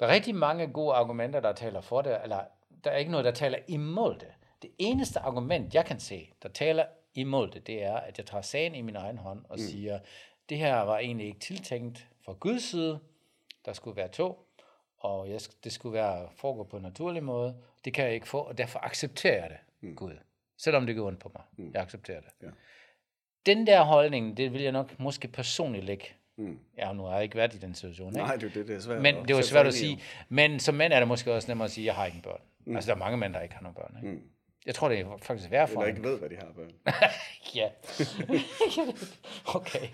der 0.00 0.06
er 0.06 0.12
rigtig 0.12 0.34
mange 0.34 0.66
gode 0.66 0.94
argumenter, 0.94 1.40
der 1.40 1.52
taler 1.52 1.80
for 1.80 2.02
det, 2.02 2.18
eller 2.22 2.40
der 2.84 2.90
er 2.90 2.96
ikke 2.96 3.10
noget, 3.10 3.24
der 3.24 3.30
taler 3.32 3.58
imod 3.68 4.14
det. 4.14 4.28
Det 4.62 4.70
eneste 4.78 5.20
argument, 5.20 5.74
jeg 5.74 5.84
kan 5.84 6.00
se, 6.00 6.30
der 6.42 6.48
taler 6.48 6.84
imod 7.14 7.48
det, 7.48 7.66
det 7.66 7.84
er, 7.84 7.96
at 7.96 8.18
jeg 8.18 8.26
tager 8.26 8.42
sagen 8.42 8.74
i 8.74 8.80
min 8.80 8.96
egen 8.96 9.18
hånd 9.18 9.44
og 9.48 9.56
mm. 9.58 9.64
siger, 9.64 9.98
det 10.48 10.58
her 10.58 10.80
var 10.80 10.98
egentlig 10.98 11.26
ikke 11.26 11.40
tiltænkt 11.40 12.08
fra 12.24 12.32
Guds 12.32 12.62
side, 12.62 12.98
der 13.66 13.72
skulle 13.72 13.96
være 13.96 14.08
to, 14.08 14.48
og 14.98 15.30
jeg, 15.30 15.40
det 15.64 15.72
skulle 15.72 15.92
være 15.92 16.28
foregå 16.36 16.64
på 16.64 16.76
en 16.76 16.82
naturlig 16.82 17.22
måde. 17.22 17.56
Det 17.84 17.94
kan 17.94 18.04
jeg 18.04 18.14
ikke 18.14 18.28
få, 18.28 18.38
og 18.38 18.58
derfor 18.58 18.80
accepterer 18.82 19.40
jeg 19.40 19.50
det, 19.50 19.58
mm. 19.80 19.96
Gud. 19.96 20.12
Selvom 20.58 20.86
det 20.86 20.96
går 20.96 21.06
ondt 21.06 21.20
på 21.20 21.30
mig. 21.34 21.42
Mm. 21.56 21.70
Jeg 21.74 21.82
accepterer 21.82 22.20
det. 22.20 22.30
Ja. 22.42 22.46
Den 23.46 23.66
der 23.66 23.82
holdning, 23.82 24.36
det 24.36 24.52
vil 24.52 24.62
jeg 24.62 24.72
nok 24.72 25.00
måske 25.00 25.28
personligt 25.28 25.84
lægge. 25.84 26.04
Mm. 26.38 26.58
Ja, 26.78 26.92
nu 26.92 27.02
har 27.02 27.14
jeg 27.14 27.22
ikke 27.22 27.36
været 27.36 27.54
i 27.54 27.58
den 27.58 27.74
situation. 27.74 28.08
Ikke? 28.08 28.18
Nej, 28.18 28.36
det, 28.36 28.54
det, 28.54 28.68
det 28.68 28.76
er 28.76 28.80
svært. 28.80 29.02
Men 29.02 29.28
det 29.28 29.36
var 29.36 29.42
svært 29.42 29.66
at 29.66 29.74
sige. 29.74 30.00
Men 30.28 30.60
som 30.60 30.74
mand 30.74 30.92
er 30.92 30.98
det 30.98 31.08
måske 31.08 31.32
også 31.32 31.50
nemmere 31.50 31.64
at 31.64 31.70
sige, 31.70 31.82
at 31.82 31.86
jeg 31.86 31.94
har 31.94 32.06
ikke 32.06 32.22
børn. 32.22 32.40
Mm. 32.64 32.76
Altså, 32.76 32.88
der 32.88 32.94
er 32.94 32.98
mange 32.98 33.16
mænd, 33.16 33.34
der 33.34 33.40
ikke 33.40 33.54
har 33.54 33.62
nogen 33.62 33.74
børn. 33.74 33.96
Ikke? 33.96 34.14
Mm. 34.14 34.30
Jeg 34.66 34.74
tror, 34.74 34.88
det 34.88 35.00
er 35.00 35.16
faktisk 35.22 35.50
værre 35.50 35.68
for 35.68 35.80
Eller 35.80 35.96
ikke 35.96 36.08
ved, 36.08 36.18
hvad 36.18 36.30
de 36.30 36.36
har 36.36 36.52
børn. 36.52 36.72
ja. 37.54 37.70
okay. 39.58 39.88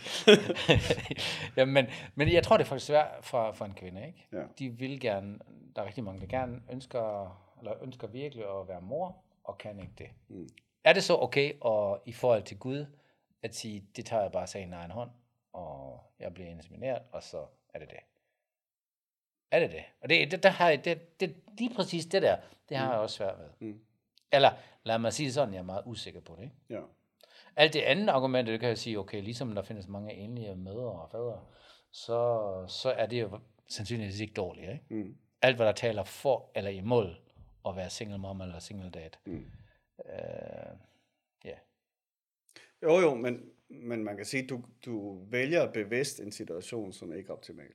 ja, 1.56 1.64
men, 1.64 1.86
men 2.14 2.32
jeg 2.32 2.42
tror, 2.42 2.56
det 2.56 2.64
er 2.64 2.68
faktisk 2.68 2.86
svært 2.86 3.08
for, 3.20 3.52
for 3.52 3.64
en 3.64 3.74
kvinde. 3.74 4.06
Ikke? 4.06 4.26
Ja. 4.32 4.42
De 4.58 4.68
vil 4.68 5.00
gerne, 5.00 5.38
der 5.76 5.82
er 5.82 5.86
rigtig 5.86 6.04
mange, 6.04 6.20
der 6.20 6.26
gerne 6.26 6.62
ønsker, 6.72 7.36
eller 7.58 7.82
ønsker 7.82 8.06
virkelig 8.06 8.44
at 8.44 8.68
være 8.68 8.80
mor, 8.80 9.16
og 9.44 9.58
kan 9.58 9.78
ikke 9.80 9.92
det. 9.98 10.08
Mm. 10.28 10.48
Er 10.84 10.92
det 10.92 11.02
så 11.02 11.16
okay 11.16 11.52
og 11.60 12.02
i 12.06 12.12
forhold 12.12 12.42
til 12.42 12.58
Gud, 12.58 12.86
at 13.42 13.54
sige, 13.54 13.86
det 13.96 14.06
tager 14.06 14.22
jeg 14.22 14.32
bare 14.32 14.46
sagen 14.46 14.70
i 14.70 14.74
egen 14.74 14.90
hånd, 14.90 15.10
og 15.52 16.00
jeg 16.18 16.34
bliver 16.34 16.48
insemineret, 16.48 17.02
og 17.12 17.22
så 17.22 17.46
er 17.74 17.78
det 17.78 17.90
det. 17.90 17.98
Er 19.50 19.58
det 19.58 19.70
det? 19.70 19.84
Og 20.00 20.08
det, 20.08 20.30
det 20.30 20.42
der 20.42 20.48
har 20.48 20.68
jeg, 20.68 20.84
det, 20.84 21.20
det, 21.20 21.36
lige 21.58 21.74
præcis 21.74 22.06
det 22.06 22.22
der, 22.22 22.36
det 22.68 22.76
har 22.76 22.86
mm. 22.86 22.92
jeg 22.92 23.00
også 23.00 23.16
svært 23.16 23.38
ved. 23.38 23.68
Mm. 23.68 23.80
Eller 24.32 24.50
lad 24.84 24.98
mig 24.98 25.12
sige 25.12 25.32
sådan, 25.32 25.54
jeg 25.54 25.60
er 25.60 25.64
meget 25.64 25.82
usikker 25.86 26.20
på 26.20 26.36
det. 26.36 26.42
Ikke? 26.42 26.56
Ja. 26.70 26.80
Alt 27.56 27.72
det 27.72 27.80
andet 27.80 28.08
argument, 28.08 28.48
det 28.48 28.60
kan 28.60 28.68
jeg 28.68 28.78
sige, 28.78 28.98
okay, 28.98 29.22
ligesom 29.22 29.54
der 29.54 29.62
findes 29.62 29.88
mange 29.88 30.12
enlige 30.12 30.56
mødre 30.56 30.92
og 30.92 31.10
fædre, 31.10 31.40
så, 31.90 32.64
så 32.68 32.90
er 32.90 33.06
det 33.06 33.20
jo 33.20 33.40
sandsynligvis 33.68 34.20
ikke 34.20 34.34
dårligt. 34.34 34.70
Ikke? 34.70 34.84
Mm. 34.90 35.16
Alt, 35.42 35.56
hvad 35.56 35.66
der 35.66 35.72
taler 35.72 36.04
for 36.04 36.50
eller 36.54 36.70
imod 36.70 37.14
at 37.66 37.76
være 37.76 37.90
single 37.90 38.18
mom 38.18 38.40
eller 38.40 38.58
single 38.58 38.90
dad. 38.90 39.10
Mm. 39.26 39.46
Øh, 40.06 40.76
ja. 41.44 41.56
Jo, 42.82 43.00
jo, 43.00 43.14
men, 43.14 43.50
men 43.68 44.04
man 44.04 44.16
kan 44.16 44.24
sige, 44.24 44.42
at 44.42 44.48
du, 44.48 44.64
du 44.84 45.24
vælger 45.24 45.72
bevidst 45.72 46.20
en 46.20 46.32
situation, 46.32 46.92
som 46.92 47.12
er 47.12 47.16
ikke 47.16 47.32
optimal. 47.32 47.72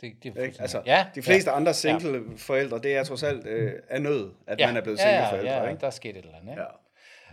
Det, 0.00 0.12
det 0.22 0.36
er 0.36 0.42
ikke? 0.42 0.56
Altså, 0.60 0.82
ja, 0.86 1.06
de 1.14 1.22
fleste 1.22 1.50
ja, 1.50 1.56
andre 1.56 1.74
single 1.74 2.12
ja. 2.12 2.34
forældre, 2.36 2.78
det 2.78 2.96
er 2.96 3.04
trods 3.04 3.22
alt 3.22 3.46
øh, 3.46 3.72
af 3.88 4.02
nød, 4.02 4.32
at 4.46 4.60
ja, 4.60 4.66
man 4.66 4.76
er 4.76 4.80
blevet 4.80 4.98
single 4.98 5.16
ja. 5.16 5.62
Ja, 5.62 5.68
ikke? 5.68 5.80
der 5.80 5.86
er 5.86 5.90
sket 5.90 6.16
et 6.16 6.16
eller 6.16 6.38
andet. 6.38 6.52
Ja. 6.52 6.60
Ja. 6.60 6.66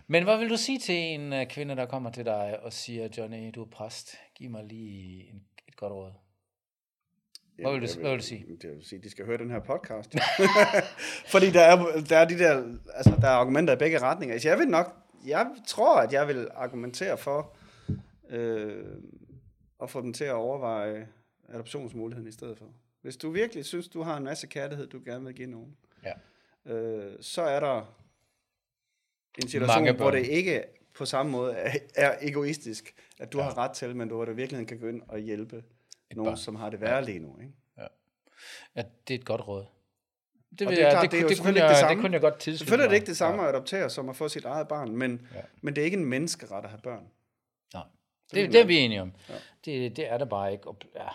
Men 0.07 0.24
hvad 0.24 0.38
vil 0.38 0.50
du 0.50 0.57
sige 0.57 0.79
til 0.79 0.95
en 0.95 1.34
uh, 1.34 1.45
kvinde, 1.50 1.75
der 1.75 1.86
kommer 1.86 2.12
til 2.12 2.25
dig 2.25 2.60
og 2.63 2.74
siger, 2.74 3.07
Johnny, 3.17 3.51
du 3.55 3.62
er 3.62 3.69
præst, 3.72 4.15
giv 4.36 4.50
mig 4.50 4.63
lige 4.63 5.29
en, 5.29 5.41
et 5.67 5.75
godt 5.75 5.93
råd? 5.93 6.12
Hvad 7.55 7.72
vil, 7.72 7.81
du, 7.81 7.88
vil, 7.88 8.01
hvad 8.01 8.12
vil 8.12 8.19
du 8.19 8.24
sige? 8.24 8.45
Det 8.62 8.69
vil 8.69 8.86
sige, 8.86 9.01
de 9.01 9.10
skal 9.10 9.25
høre 9.25 9.38
den 9.38 9.51
her 9.51 9.60
podcast. 9.60 10.15
Fordi 11.34 11.51
der 11.51 11.62
er, 11.62 12.01
der 12.10 12.17
er 12.17 12.25
de 12.25 12.39
der, 12.39 12.77
altså 12.93 13.15
der 13.22 13.27
er 13.27 13.31
argumenter 13.31 13.74
i 13.74 13.77
begge 13.77 14.00
retninger. 14.00 14.34
Altså 14.34 14.50
jeg 14.50 14.60
vil 14.60 14.67
nok, 14.67 14.95
jeg 15.25 15.48
tror, 15.67 16.00
at 16.00 16.13
jeg 16.13 16.27
vil 16.27 16.48
argumentere 16.55 17.17
for 17.17 17.55
øh, 18.29 18.84
at 19.84 19.89
få 19.89 20.01
dem 20.01 20.13
til 20.13 20.24
at 20.24 20.34
overveje 20.34 21.07
adoptionsmuligheden 21.50 22.30
i 22.30 22.32
stedet 22.32 22.58
for. 22.58 22.74
Hvis 23.02 23.18
du 23.18 23.30
virkelig 23.30 23.66
synes, 23.66 23.88
du 23.88 24.02
har 24.02 24.18
en 24.18 24.24
masse 24.24 24.48
kærlighed, 24.48 24.88
du 24.88 25.02
gerne 25.06 25.25
vil 25.25 25.36
give 25.36 25.48
nogen, 25.48 25.78
ja. 26.04 26.74
øh, 26.74 27.18
så 27.22 27.42
er 27.42 27.60
der 27.60 27.96
en 29.42 29.48
situation, 29.48 29.96
hvor 29.96 30.12
det 30.12 30.25
ikke 30.25 30.64
på 30.94 31.06
samme 31.06 31.32
måde 31.32 31.54
er, 31.54 31.80
er 31.96 32.18
egoistisk, 32.22 32.96
at 33.20 33.34
du 33.34 33.38
ja. 33.38 33.44
har 33.44 33.58
ret 33.58 33.72
til, 33.72 33.96
men 33.96 34.10
du 34.10 34.18
har 34.18 34.25
det 34.25 34.38
virkelig 34.38 34.68
kan 34.68 34.80
gå 34.80 34.88
ind 34.88 35.02
og 35.08 35.20
hjælpe 35.20 35.64
et 36.10 36.18
nogen, 36.18 36.30
barn. 36.30 36.38
som 36.38 36.56
har 36.56 36.70
det 36.70 36.82
værre 36.82 36.96
ja. 36.96 37.02
lige 37.02 37.20
nu. 37.20 37.38
Ikke? 37.42 37.54
Ja. 37.78 37.88
ja, 38.75 38.84
det 39.08 39.14
er 39.14 39.20
et 39.20 39.25
godt 39.25 39.48
råd. 39.48 39.66
Det, 40.60 40.68
vil 40.68 40.78
det, 40.78 40.84
jeg, 40.84 41.02
det, 41.02 41.12
det, 41.12 41.30
det, 41.30 41.42
kunne 41.42 41.60
jeg, 41.60 41.70
det, 41.70 41.78
samme. 41.78 41.96
det 41.96 42.02
kunne 42.02 42.14
jeg 42.14 42.22
godt 42.22 42.40
tilslutte 42.40 42.58
Selvfølgelig 42.58 42.86
er 42.86 42.90
det 42.90 42.96
ikke 42.96 43.08
det 43.08 43.18
samme 43.18 43.42
ja. 43.42 43.50
at 43.50 43.56
adoptere, 43.56 43.90
som 43.90 44.10
at 44.10 44.16
få 44.16 44.30
sit 44.30 44.46
eget 44.46 44.68
barn, 44.68 44.98
men, 44.98 45.28
ja. 45.36 45.42
men 45.62 45.75
det 45.75 45.82
er 45.82 45.86
ikke 45.86 45.98
en 45.98 46.06
menneskeret 46.06 46.64
at 46.64 46.70
have 46.70 46.82
børn. 46.84 47.08
Nej, 47.74 47.84
det, 48.32 48.36
det, 48.36 48.54
det 48.54 48.62
er 48.62 48.66
vi 48.66 48.78
enige 48.78 49.02
om. 49.02 49.14
Ja. 49.30 49.34
Det, 49.66 49.98
det 49.98 50.12
er 50.12 50.18
det 50.18 50.30
bare 50.30 50.52
ikke. 50.52 50.68
Og, 50.68 50.78
ja. 50.96 51.08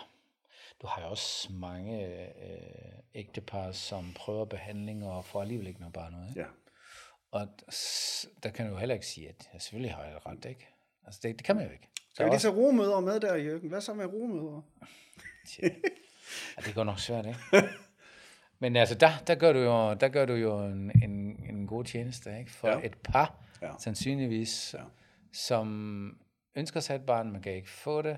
Du 0.81 0.87
har 0.87 1.01
jo 1.01 1.07
også 1.07 1.53
mange 1.53 2.05
øh, 2.05 2.99
ægtepar, 3.15 3.71
som 3.71 4.13
prøver 4.15 4.45
behandling 4.45 5.07
og 5.07 5.25
får 5.25 5.41
alligevel 5.41 5.67
ikke 5.67 5.79
noget 5.79 5.93
barn 5.93 6.15
ud. 6.15 6.29
Ikke? 6.29 6.39
Ja. 6.39 6.45
Og 7.31 7.47
der 8.43 8.49
kan 8.49 8.65
du 8.65 8.71
jo 8.71 8.77
heller 8.77 8.95
ikke 8.95 9.07
sige, 9.07 9.29
at 9.29 9.49
jeg 9.53 9.61
selvfølgelig 9.61 9.93
har 9.95 10.03
jeg 10.03 10.25
ret, 10.25 10.45
ikke? 10.45 10.67
Altså, 11.05 11.19
det, 11.23 11.35
det 11.35 11.45
kan 11.45 11.55
man 11.55 11.65
jo 11.65 11.71
ikke. 11.71 11.87
Skal 12.13 12.25
vi 12.25 12.29
lige 12.29 12.39
tage 12.39 12.53
rumøder 12.53 12.99
med 12.99 13.19
der, 13.19 13.35
Jørgen? 13.35 13.69
Hvad 13.69 13.81
så 13.81 13.93
med 13.93 14.05
rumøder? 14.05 14.61
ja, 15.61 16.61
det 16.65 16.75
går 16.75 16.83
nok 16.83 16.99
svært, 16.99 17.25
ikke? 17.25 17.39
Men 18.59 18.75
altså, 18.75 18.95
der, 18.95 19.09
der, 19.27 19.35
gør 19.35 19.53
du 19.53 19.59
jo, 19.59 19.93
der 19.93 20.09
gør 20.09 20.25
du 20.25 20.33
jo 20.33 20.65
en, 20.65 20.91
en, 21.03 21.43
en 21.49 21.67
god 21.67 21.83
tjeneste, 21.83 22.39
ikke? 22.39 22.51
For 22.51 22.67
ja. 22.67 22.79
et 22.83 22.97
par, 23.03 23.35
ja. 23.61 23.71
sandsynligvis, 23.79 24.75
ja. 24.77 24.83
som 25.33 26.19
ønsker 26.55 26.79
sig 26.79 26.95
et 26.95 27.05
barn, 27.05 27.31
man 27.31 27.41
kan 27.41 27.53
ikke 27.53 27.69
få 27.69 28.01
det, 28.01 28.17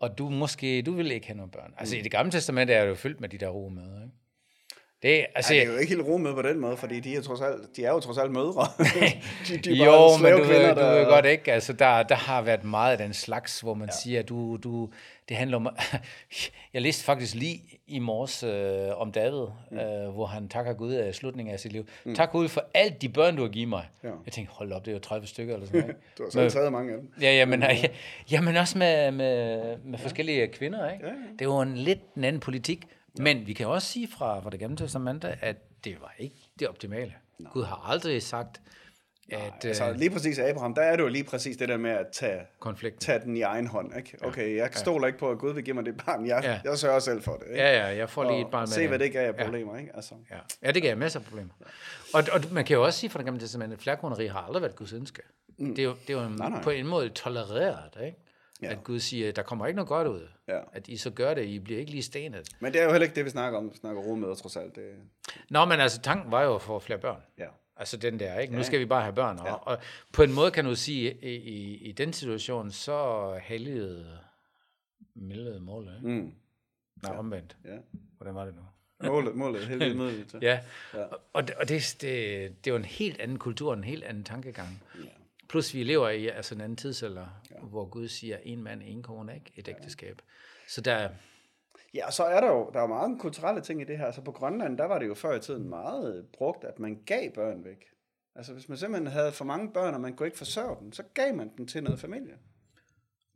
og 0.00 0.18
du 0.18 0.28
måske, 0.28 0.82
du 0.82 0.92
vil 0.92 1.10
ikke 1.10 1.26
have 1.26 1.36
nogen 1.36 1.50
børn. 1.50 1.74
Altså, 1.78 1.94
mm. 1.94 1.98
i 1.98 2.02
det 2.02 2.10
gamle 2.10 2.32
testament 2.32 2.70
er 2.70 2.80
det 2.80 2.88
jo 2.88 2.94
fyldt 2.94 3.20
med 3.20 3.28
de 3.28 3.38
der 3.38 3.48
rumøder, 3.48 4.02
ikke? 4.02 4.14
Det, 5.02 5.26
altså, 5.34 5.54
Ej, 5.54 5.60
det 5.60 5.68
er 5.68 5.72
jo 5.72 5.78
ikke 5.78 5.94
helt 5.94 6.20
med 6.20 6.34
på 6.34 6.42
den 6.42 6.58
måde, 6.58 6.76
fordi 6.76 7.00
de 7.00 7.16
er, 7.16 7.22
trods 7.22 7.40
alt, 7.40 7.76
de 7.76 7.84
er 7.84 7.90
jo 7.90 8.00
trods 8.00 8.18
alt 8.18 8.32
mødre. 8.32 8.66
de, 9.48 9.58
de 9.58 9.82
er 9.82 9.86
jo, 9.86 10.16
men 10.22 10.32
du, 10.32 10.44
kvinder, 10.44 10.74
du, 10.74 10.80
ved 10.80 11.06
godt 11.06 11.26
ikke, 11.26 11.52
altså 11.52 11.72
der, 11.72 12.02
der 12.02 12.14
har 12.14 12.42
været 12.42 12.64
meget 12.64 12.92
af 12.92 12.98
den 12.98 13.12
slags, 13.12 13.60
hvor 13.60 13.74
man 13.74 13.88
ja. 13.88 13.94
siger, 14.02 14.22
du, 14.22 14.56
du, 14.56 14.88
det 15.28 15.36
handler 15.36 15.56
om, 15.56 15.68
jeg 16.74 16.82
læste 16.82 17.04
faktisk 17.04 17.34
lige 17.34 17.80
i 17.86 17.98
morges 17.98 18.42
øh, 18.42 19.00
om 19.00 19.12
David, 19.12 19.46
mm. 19.70 19.78
øh, 19.78 20.08
hvor 20.08 20.26
han 20.26 20.48
takker 20.48 20.72
Gud 20.72 20.92
af 20.92 21.14
slutningen 21.14 21.54
af 21.54 21.60
sit 21.60 21.72
liv. 21.72 21.86
Mm. 22.04 22.14
Tak 22.14 22.32
Gud 22.32 22.48
for 22.48 22.64
alt 22.74 23.02
de 23.02 23.08
børn, 23.08 23.36
du 23.36 23.42
har 23.42 23.48
givet 23.48 23.68
mig. 23.68 23.88
Ja. 24.04 24.08
Jeg 24.24 24.32
tænkte, 24.32 24.54
hold 24.54 24.72
op, 24.72 24.84
det 24.84 24.90
er 24.90 24.94
jo 24.94 25.00
30 25.00 25.26
stykker 25.26 25.54
eller 25.54 25.66
sådan 25.66 25.80
noget. 25.80 25.96
du 26.18 26.22
har 26.22 26.30
selv 26.30 26.50
taget 26.50 26.72
mange 26.72 26.92
af 26.92 26.98
dem. 26.98 27.12
Ja, 27.20 27.32
ja, 27.32 27.44
men, 27.44 27.62
ja, 27.62 27.76
ja, 28.30 28.40
men 28.40 28.56
også 28.56 28.78
med, 28.78 29.10
med, 29.10 29.58
med 29.84 29.98
ja. 29.98 30.04
forskellige 30.04 30.48
kvinder. 30.48 30.90
Ikke? 30.90 31.06
Ja, 31.06 31.12
ja. 31.12 31.18
Det 31.32 31.40
er 31.40 31.44
jo 31.44 31.60
en 31.60 31.76
lidt 31.76 32.00
en 32.16 32.24
anden 32.24 32.40
politik. 32.40 32.86
Ja. 33.18 33.22
Men 33.22 33.46
vi 33.46 33.52
kan 33.52 33.66
også 33.66 33.88
sige 33.88 34.08
fra, 34.18 34.40
fra 34.40 34.50
det 34.50 34.60
gamle 34.60 34.76
testamente, 34.76 35.28
at 35.40 35.56
det 35.84 36.00
var 36.00 36.14
ikke 36.18 36.36
det 36.58 36.68
optimale. 36.68 37.14
Nej. 37.38 37.52
Gud 37.52 37.64
har 37.64 37.90
aldrig 37.90 38.22
sagt, 38.22 38.60
Nej, 39.30 39.40
at, 39.56 39.64
altså, 39.64 39.90
øh, 39.90 39.96
lige 39.96 40.10
præcis 40.10 40.38
Abraham, 40.38 40.74
der 40.74 40.82
er 40.82 40.96
det 40.96 41.02
jo 41.02 41.08
lige 41.08 41.24
præcis 41.24 41.56
det 41.56 41.68
der 41.68 41.76
med 41.76 41.90
at 41.90 42.06
tage, 42.12 42.40
konflikt. 42.60 43.00
tage 43.00 43.20
den 43.20 43.36
i 43.36 43.40
egen 43.40 43.66
hånd. 43.66 43.96
Ikke? 43.96 44.18
Okay, 44.22 44.56
jeg 44.56 44.70
stoler 44.72 45.04
ja. 45.04 45.06
ikke 45.06 45.18
på, 45.18 45.30
at 45.30 45.38
Gud 45.38 45.54
vil 45.54 45.64
give 45.64 45.74
mig 45.74 45.84
det 45.84 45.96
barn. 46.06 46.26
Jeg, 46.26 46.40
ja. 46.44 46.70
jeg 46.70 46.78
sørger 46.78 46.98
selv 46.98 47.22
for 47.22 47.36
det. 47.36 47.46
Ikke? 47.46 47.60
Ja, 47.60 47.88
ja, 47.88 47.96
jeg 47.96 48.10
får 48.10 48.30
lige 48.30 48.40
et 48.40 48.50
barn 48.50 48.60
med 48.60 48.66
Se, 48.66 48.88
hvad 48.88 48.98
det 48.98 49.12
gav 49.12 49.28
af 49.28 49.44
problemer. 49.44 49.74
Ja. 49.74 49.80
Ikke? 49.80 49.96
Altså. 49.96 50.14
Ja. 50.30 50.36
ja, 50.62 50.72
det 50.72 50.82
gav 50.82 50.96
masser 50.96 51.20
af 51.20 51.26
problemer. 51.26 51.52
Og, 52.14 52.22
og 52.32 52.40
man 52.52 52.64
kan 52.64 52.74
jo 52.74 52.84
også 52.84 52.98
sige 52.98 53.10
fra 53.10 53.18
det 53.18 53.24
gamle 53.24 53.40
testamente, 53.40 53.74
at 53.74 53.82
flerkoneri 53.82 54.26
har 54.26 54.40
aldrig 54.40 54.62
været 54.62 54.76
Guds 54.76 54.92
ønske. 54.92 55.22
Mm. 55.58 55.74
Det 55.74 55.78
er 55.78 55.84
jo, 55.86 55.94
det 56.06 56.16
er 56.16 56.22
jo 56.22 56.28
nej, 56.28 56.48
nej. 56.48 56.62
på 56.62 56.70
en 56.70 56.86
måde 56.86 57.08
tolereret, 57.08 57.96
ikke? 58.04 58.18
Ja. 58.62 58.70
At 58.70 58.84
Gud 58.84 59.00
siger, 59.00 59.32
der 59.32 59.42
kommer 59.42 59.66
ikke 59.66 59.76
noget 59.76 59.88
godt 59.88 60.08
ud. 60.08 60.28
Ja. 60.48 60.60
At 60.72 60.88
I 60.88 60.96
så 60.96 61.10
gør 61.10 61.34
det, 61.34 61.44
I 61.44 61.58
bliver 61.58 61.80
ikke 61.80 61.90
lige 61.90 62.02
stenet. 62.02 62.48
Men 62.60 62.72
det 62.72 62.80
er 62.80 62.84
jo 62.84 62.90
heller 62.90 63.04
ikke 63.04 63.16
det, 63.16 63.24
vi 63.24 63.30
snakker 63.30 63.58
om. 63.58 63.70
Vi 63.70 63.76
snakker 63.76 64.02
rummøder 64.02 64.34
trods 64.34 64.56
alt. 64.56 64.76
Det... 64.76 64.94
Nå, 65.50 65.64
men 65.64 65.80
altså 65.80 66.00
tanken 66.00 66.32
var 66.32 66.42
jo 66.42 66.54
at 66.54 66.62
få 66.62 66.78
flere 66.78 66.98
børn. 66.98 67.22
Ja. 67.38 67.46
Altså 67.76 67.96
den 67.96 68.20
der, 68.20 68.38
ikke? 68.38 68.54
Nu 68.56 68.62
skal 68.62 68.80
vi 68.80 68.84
bare 68.86 69.02
have 69.02 69.14
børn. 69.14 69.38
Ja. 69.44 69.52
Og, 69.52 69.66
og 69.66 69.78
på 70.12 70.22
en 70.22 70.32
måde 70.32 70.50
kan 70.50 70.64
du 70.64 70.74
sige, 70.74 71.18
i, 71.22 71.36
i, 71.36 71.76
i 71.76 71.92
den 71.92 72.12
situation, 72.12 72.70
så 72.70 73.38
helligede 73.42 74.18
mildede 75.14 75.60
målet, 75.60 75.96
ikke? 75.96 76.08
Mm. 76.08 76.32
Nej, 77.02 77.12
ja. 77.12 77.18
omvendt. 77.18 77.56
Ja. 77.64 77.76
Hvordan 78.16 78.34
var 78.34 78.44
det 78.44 78.54
nu? 78.54 78.62
Målet, 79.08 79.34
målet, 79.34 79.66
heldigvis 79.66 79.96
målet. 80.02 80.36
ja, 80.42 80.60
ja. 80.94 81.04
og, 81.04 81.20
og 81.32 81.48
det, 81.48 81.68
det, 81.68 82.00
det 82.00 82.70
er 82.70 82.70
jo 82.70 82.76
en 82.76 82.84
helt 82.84 83.20
anden 83.20 83.38
kultur, 83.38 83.74
en 83.74 83.84
helt 83.84 84.04
anden 84.04 84.24
tankegang. 84.24 84.82
Ja. 84.98 85.08
Plus 85.50 85.74
vi 85.74 85.82
lever 85.82 86.08
i 86.08 86.28
altså 86.28 86.54
en 86.54 86.60
anden 86.60 86.76
tidsalder, 86.76 87.26
ja. 87.50 87.60
hvor 87.60 87.84
Gud 87.84 88.08
siger, 88.08 88.38
en 88.42 88.62
mand, 88.62 88.82
en 88.84 89.02
kone, 89.02 89.34
ikke? 89.34 89.52
Et 89.56 89.68
ægteskab. 89.68 90.16
Ja. 90.18 90.32
Så 90.68 90.80
der... 90.80 91.08
Ja, 91.94 92.06
og 92.06 92.12
så 92.12 92.24
er 92.24 92.40
der 92.40 92.48
jo 92.48 92.70
der 92.74 92.80
er 92.80 92.86
meget 92.86 93.20
kulturelle 93.20 93.60
ting 93.60 93.80
i 93.80 93.84
det 93.84 93.98
her. 93.98 94.06
Altså 94.06 94.20
på 94.20 94.32
Grønland, 94.32 94.78
der 94.78 94.84
var 94.84 94.98
det 94.98 95.06
jo 95.06 95.14
før 95.14 95.34
i 95.34 95.40
tiden 95.40 95.68
meget 95.68 96.26
brugt, 96.32 96.64
at 96.64 96.78
man 96.78 97.02
gav 97.06 97.30
børn 97.30 97.64
væk. 97.64 97.84
Altså 98.34 98.52
hvis 98.52 98.68
man 98.68 98.78
simpelthen 98.78 99.12
havde 99.12 99.32
for 99.32 99.44
mange 99.44 99.72
børn, 99.72 99.94
og 99.94 100.00
man 100.00 100.16
kunne 100.16 100.26
ikke 100.26 100.38
forsørge 100.38 100.76
dem, 100.80 100.92
så 100.92 101.02
gav 101.14 101.34
man 101.34 101.52
dem 101.58 101.66
til 101.66 101.82
noget 101.82 102.00
familie. 102.00 102.34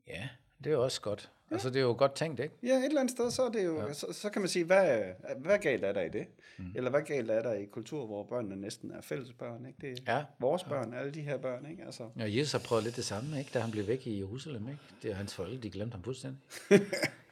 Ja, 0.07 0.29
det 0.65 0.73
er 0.73 0.77
også 0.77 1.01
godt. 1.01 1.31
Ja. 1.51 1.55
Altså, 1.55 1.71
det 1.71 1.77
er 1.77 1.81
jo 1.83 1.95
godt 1.99 2.15
tænkt, 2.15 2.41
ikke? 2.41 2.55
Ja, 2.63 2.75
et 2.75 2.85
eller 2.85 3.01
andet 3.01 3.17
sted, 3.17 3.31
så, 3.31 3.43
er 3.43 3.51
det 3.51 3.65
jo, 3.65 3.87
ja. 3.87 3.93
så, 3.93 4.07
så 4.13 4.31
kan 4.31 4.43
man 4.43 4.49
sige, 4.49 4.65
hvad, 4.65 5.03
hvad 5.39 5.59
galt 5.59 5.85
er 5.85 5.93
der 5.93 6.01
i 6.01 6.09
det? 6.09 6.27
Mm. 6.59 6.65
Eller 6.75 6.91
hvad 6.91 7.03
galt 7.03 7.31
er 7.31 7.43
der 7.43 7.53
i 7.53 7.65
kultur, 7.65 8.07
hvor 8.07 8.25
børnene 8.25 8.57
næsten 8.57 8.91
er 8.91 9.03
fælles 9.03 9.33
børn, 9.33 9.67
ikke? 9.67 9.79
Det 9.81 10.03
er 10.07 10.17
ja. 10.17 10.25
vores 10.41 10.65
børn, 10.65 10.93
ja. 10.93 10.99
alle 10.99 11.13
de 11.13 11.21
her 11.21 11.37
børn, 11.37 11.67
ikke? 11.71 11.83
Altså. 11.85 12.03
Ja, 12.19 12.25
Jesus 12.39 12.53
har 12.53 12.59
prøvet 12.59 12.85
lidt 12.85 12.97
det 12.97 13.05
samme, 13.05 13.39
ikke? 13.39 13.51
Da 13.55 13.59
han 13.59 13.71
blev 13.71 13.87
væk 13.87 14.07
i 14.07 14.19
Jerusalem, 14.19 14.69
ikke? 14.69 14.81
Det 15.03 15.11
er 15.11 15.15
hans 15.15 15.35
forældre, 15.35 15.57
de 15.57 15.71
glemte 15.71 15.95
ham 15.95 16.03
fuldstændig. 16.03 16.41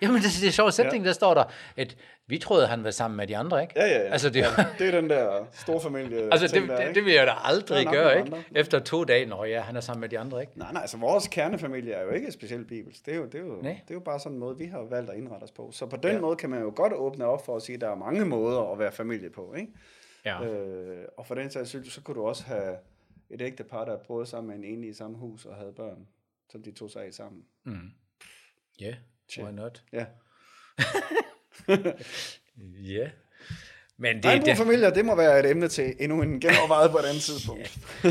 Jamen, 0.03 0.17
det, 0.23 0.31
det 0.41 0.49
er 0.49 0.53
sjovt 0.53 0.75
sætning, 0.75 1.05
ja. 1.05 1.09
der 1.09 1.15
står 1.15 1.35
der, 1.35 1.45
at 1.77 1.97
vi 2.27 2.39
troede, 2.39 2.67
han 2.67 2.85
var 2.85 2.91
sammen 2.91 3.17
med 3.17 3.27
de 3.27 3.37
andre, 3.37 3.63
ikke? 3.63 3.75
Ja, 3.77 3.87
ja, 3.87 3.99
ja. 3.99 4.09
Altså, 4.09 4.31
det, 4.31 4.41
ja, 4.41 4.67
det 4.79 4.87
er 4.87 5.01
den 5.01 5.11
der 5.11 5.47
store 5.53 5.81
familie 5.81 6.29
Altså, 6.33 6.47
det, 6.47 6.69
der, 6.69 6.87
det, 6.87 6.95
det 6.95 7.05
vil 7.05 7.13
jeg 7.13 7.27
da 7.27 7.33
aldrig 7.45 7.87
gøre, 7.87 8.19
ikke? 8.19 8.27
Andre. 8.27 8.43
Efter 8.55 8.79
to 8.79 9.05
dage, 9.05 9.27
når 9.27 9.45
ja, 9.45 9.61
han 9.61 9.77
er 9.77 9.81
sammen 9.81 10.01
med 10.01 10.09
de 10.09 10.19
andre, 10.19 10.41
ikke? 10.41 10.59
Nej, 10.59 10.73
nej, 10.73 10.83
altså 10.83 10.97
vores 10.97 11.29
kernefamilie 11.29 11.93
er 11.93 12.03
jo 12.03 12.11
ikke 12.11 12.33
specielt 12.33 12.69
bibelsk. 12.69 13.07
Det 13.07 13.15
er 13.15 13.19
jo, 13.19 13.25
det 13.25 13.35
er 13.35 13.39
jo, 13.39 13.63
det 13.63 13.69
er 13.69 13.95
jo 13.95 14.01
bare 14.05 14.21
sådan 14.21 14.33
en 14.33 14.39
måde, 14.39 14.59
vi 14.59 14.65
har 14.65 14.83
valgt 14.83 15.11
at 15.11 15.17
indrette 15.17 15.45
os 15.45 15.51
på. 15.51 15.71
Så 15.73 15.87
på 15.87 15.97
den 15.97 16.13
ja. 16.13 16.21
måde 16.21 16.37
kan 16.37 16.51
man 16.51 16.63
jo 16.63 16.73
godt 16.77 16.93
åbne 16.93 17.25
op 17.25 17.45
for 17.45 17.57
at 17.57 17.63
sige, 17.63 17.75
at 17.75 17.81
der 17.81 17.91
er 17.91 17.95
mange 17.95 18.25
måder 18.25 18.73
at 18.73 18.79
være 18.79 18.93
familie 18.93 19.31
på, 19.31 19.55
ikke? 19.55 19.73
Ja. 20.25 20.45
Øh, 20.45 21.05
og 21.17 21.27
for 21.27 21.35
den 21.35 21.51
sags 21.51 21.69
skyld, 21.69 21.85
så 21.85 22.03
kunne 22.03 22.15
du 22.15 22.27
også 22.27 22.45
have 22.45 22.77
et 23.31 23.43
ægte 23.43 23.65
par, 23.65 23.85
der 23.85 23.99
boede 24.09 24.27
sammen 24.27 24.49
med 24.49 24.69
en 24.69 24.75
enlig 24.75 24.91
i 24.91 24.95
samme 24.95 25.17
hus 25.19 25.45
og 25.45 25.57
havde 25.57 25.73
børn, 25.73 26.09
som 26.51 26.63
de 26.63 26.73
tog 26.73 26.91
sig 26.91 27.05
af 27.05 27.13
sammen. 27.15 27.43
Mm. 27.65 27.91
Ja, 28.81 28.95
yeah, 29.39 29.49
why 29.49 29.55
not? 29.55 29.85
Ja. 29.93 30.07
ja. 32.97 33.11
Men 33.97 34.17
det, 34.17 34.25
Regnbue 34.25 34.57
familier, 34.57 34.91
det 34.91 35.05
må 35.05 35.17
være 35.17 35.41
et 35.41 35.51
emne 35.51 35.69
til 35.69 35.95
endnu 36.01 36.23
en 36.23 36.41
genovervejet 36.41 36.91
på 36.91 36.99
et 36.99 37.05
andet 37.05 37.23
tidspunkt. 37.31 37.79
ja. 38.05 38.11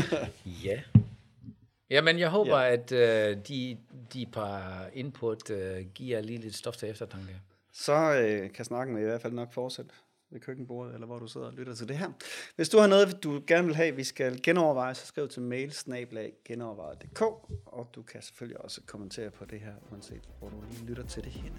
ja. 0.64 0.80
Men 2.00 2.18
jeg 2.18 2.28
håber, 2.28 2.58
ja. 2.58 2.72
at 2.72 2.92
uh, 2.92 3.42
de, 3.48 3.78
de 4.12 4.26
par 4.32 4.86
input 4.92 5.50
uh, 5.50 5.56
giver 5.94 6.20
lige 6.20 6.38
lidt 6.38 6.54
stof 6.54 6.76
til 6.76 6.90
eftertanke. 6.90 7.40
Så 7.72 7.92
uh, 7.92 8.52
kan 8.52 8.64
snakken 8.64 8.98
i 8.98 9.02
hvert 9.02 9.22
fald 9.22 9.32
nok 9.32 9.52
fortsætte 9.52 9.90
ved 10.30 10.40
køkkenbordet, 10.40 10.94
eller 10.94 11.06
hvor 11.06 11.18
du 11.18 11.26
sidder 11.26 11.46
og 11.46 11.52
lytter 11.52 11.74
til 11.74 11.88
det 11.88 11.98
her. 11.98 12.10
Hvis 12.56 12.68
du 12.68 12.78
har 12.78 12.86
noget, 12.86 13.22
du 13.22 13.42
gerne 13.46 13.66
vil 13.66 13.76
have, 13.76 13.96
vi 13.96 14.04
skal 14.04 14.42
genoverveje, 14.42 14.94
så 14.94 15.06
skriv 15.06 15.28
til 15.28 15.42
mail 15.42 15.74
genovervejet.dk, 16.44 17.22
og 17.66 17.90
du 17.94 18.02
kan 18.02 18.22
selvfølgelig 18.22 18.60
også 18.60 18.80
kommentere 18.86 19.30
på 19.30 19.44
det 19.44 19.60
her, 19.60 19.74
uanset 19.90 20.28
hvor 20.38 20.48
du 20.48 20.56
lige 20.70 20.84
lytter 20.86 21.06
til 21.06 21.24
det 21.24 21.32
henne. 21.32 21.56